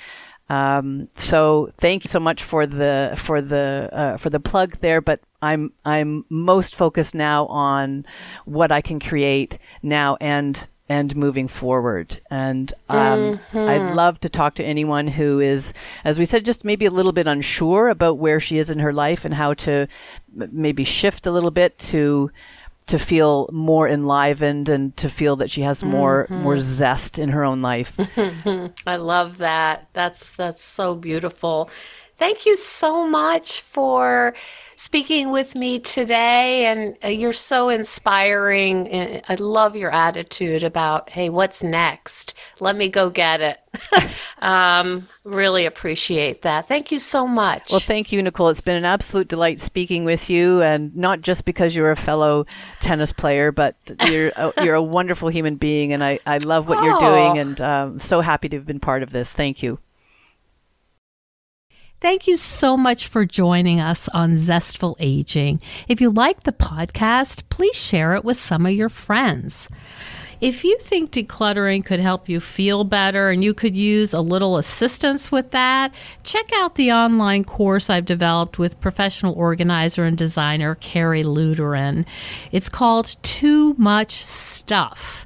Um, 0.49 1.09
so 1.17 1.71
thank 1.77 2.03
you 2.03 2.09
so 2.09 2.19
much 2.19 2.43
for 2.43 2.67
the 2.67 3.15
for 3.17 3.41
the 3.41 3.89
uh, 3.91 4.17
for 4.17 4.29
the 4.29 4.39
plug 4.39 4.77
there. 4.81 5.01
But 5.01 5.21
I'm 5.41 5.73
I'm 5.83 6.25
most 6.29 6.75
focused 6.75 7.15
now 7.15 7.45
on 7.47 8.05
what 8.45 8.71
I 8.71 8.81
can 8.81 8.99
create 8.99 9.57
now 9.81 10.17
and 10.21 10.67
and 10.87 11.15
moving 11.15 11.47
forward. 11.47 12.21
And 12.29 12.71
um, 12.89 13.37
mm-hmm. 13.37 13.57
I'd 13.57 13.95
love 13.95 14.19
to 14.19 14.29
talk 14.29 14.53
to 14.55 14.63
anyone 14.63 15.07
who 15.07 15.39
is, 15.39 15.73
as 16.03 16.19
we 16.19 16.25
said, 16.25 16.45
just 16.45 16.63
maybe 16.63 16.85
a 16.85 16.91
little 16.91 17.11
bit 17.11 17.25
unsure 17.25 17.89
about 17.89 18.19
where 18.19 18.39
she 18.39 18.59
is 18.59 18.69
in 18.69 18.79
her 18.79 18.93
life 18.93 19.25
and 19.25 19.33
how 19.33 19.55
to 19.55 19.87
m- 20.39 20.49
maybe 20.51 20.83
shift 20.83 21.25
a 21.25 21.31
little 21.31 21.51
bit 21.51 21.77
to 21.79 22.29
to 22.87 22.99
feel 22.99 23.49
more 23.51 23.87
enlivened 23.87 24.69
and 24.69 24.95
to 24.97 25.09
feel 25.09 25.35
that 25.37 25.49
she 25.49 25.61
has 25.61 25.83
more 25.83 26.25
mm-hmm. 26.25 26.43
more 26.43 26.59
zest 26.59 27.17
in 27.17 27.29
her 27.29 27.43
own 27.43 27.61
life. 27.61 27.97
I 28.85 28.95
love 28.97 29.37
that. 29.39 29.87
That's 29.93 30.31
that's 30.31 30.63
so 30.63 30.95
beautiful. 30.95 31.69
Thank 32.17 32.45
you 32.45 32.55
so 32.55 33.07
much 33.07 33.61
for 33.61 34.33
speaking 34.85 35.31
with 35.31 35.55
me 35.55 35.79
today. 35.79 36.67
And 36.67 36.95
uh, 37.03 37.07
you're 37.07 37.33
so 37.33 37.69
inspiring. 37.69 38.93
Uh, 38.93 39.21
I 39.27 39.33
love 39.35 39.75
your 39.75 39.91
attitude 39.91 40.61
about, 40.61 41.09
hey, 41.09 41.29
what's 41.29 41.63
next? 41.63 42.35
Let 42.59 42.75
me 42.75 42.87
go 42.87 43.09
get 43.09 43.41
it. 43.41 43.59
um, 44.43 45.07
really 45.23 45.65
appreciate 45.65 46.43
that. 46.43 46.67
Thank 46.67 46.91
you 46.91 46.99
so 46.99 47.25
much. 47.25 47.71
Well, 47.71 47.79
thank 47.79 48.11
you, 48.11 48.21
Nicole. 48.21 48.49
It's 48.49 48.61
been 48.61 48.77
an 48.77 48.85
absolute 48.85 49.27
delight 49.27 49.59
speaking 49.59 50.05
with 50.05 50.29
you, 50.29 50.61
and 50.61 50.95
not 50.95 51.21
just 51.21 51.45
because 51.45 51.75
you're 51.75 51.91
a 51.91 51.95
fellow 51.95 52.45
tennis 52.79 53.11
player, 53.11 53.51
but 53.51 53.75
you're 54.07 54.31
a, 54.35 54.53
you're 54.63 54.75
a 54.75 54.83
wonderful 54.83 55.29
human 55.29 55.55
being, 55.55 55.93
and 55.93 56.03
I, 56.03 56.19
I 56.27 56.37
love 56.37 56.69
what 56.69 56.77
oh. 56.77 56.83
you're 56.83 56.99
doing, 56.99 57.39
and 57.39 57.59
um, 57.59 57.99
so 57.99 58.21
happy 58.21 58.47
to 58.49 58.57
have 58.57 58.67
been 58.67 58.79
part 58.79 59.01
of 59.01 59.09
this. 59.11 59.33
Thank 59.33 59.63
you. 59.63 59.79
Thank 62.01 62.27
you 62.27 62.37
so 62.37 62.75
much 62.75 63.07
for 63.07 63.25
joining 63.25 63.79
us 63.79 64.07
on 64.09 64.37
Zestful 64.37 64.95
Aging. 64.99 65.61
If 65.87 66.01
you 66.01 66.11
like 66.11 66.43
the 66.43 66.51
podcast, 66.51 67.43
please 67.49 67.75
share 67.75 68.15
it 68.15 68.25
with 68.25 68.37
some 68.37 68.65
of 68.65 68.73
your 68.73 68.89
friends. 68.89 69.69
If 70.41 70.65
you 70.65 70.77
think 70.79 71.11
decluttering 71.11 71.85
could 71.85 72.01
help 72.01 72.27
you 72.27 72.41
feel 72.41 72.83
better 72.83 73.29
and 73.29 73.43
you 73.43 73.53
could 73.53 73.75
use 73.75 74.13
a 74.13 74.19
little 74.19 74.57
assistance 74.57 75.31
with 75.31 75.51
that, 75.51 75.93
check 76.23 76.51
out 76.57 76.75
the 76.75 76.91
online 76.91 77.45
course 77.45 77.89
I've 77.89 78.05
developed 78.05 78.59
with 78.59 78.81
professional 78.81 79.33
organizer 79.33 80.03
and 80.03 80.17
designer 80.17 80.75
Carrie 80.75 81.23
Luderin. 81.23 82.05
It's 82.51 82.69
called 82.69 83.15
Too 83.23 83.73
Much 83.75 84.11
Stuff. 84.11 85.25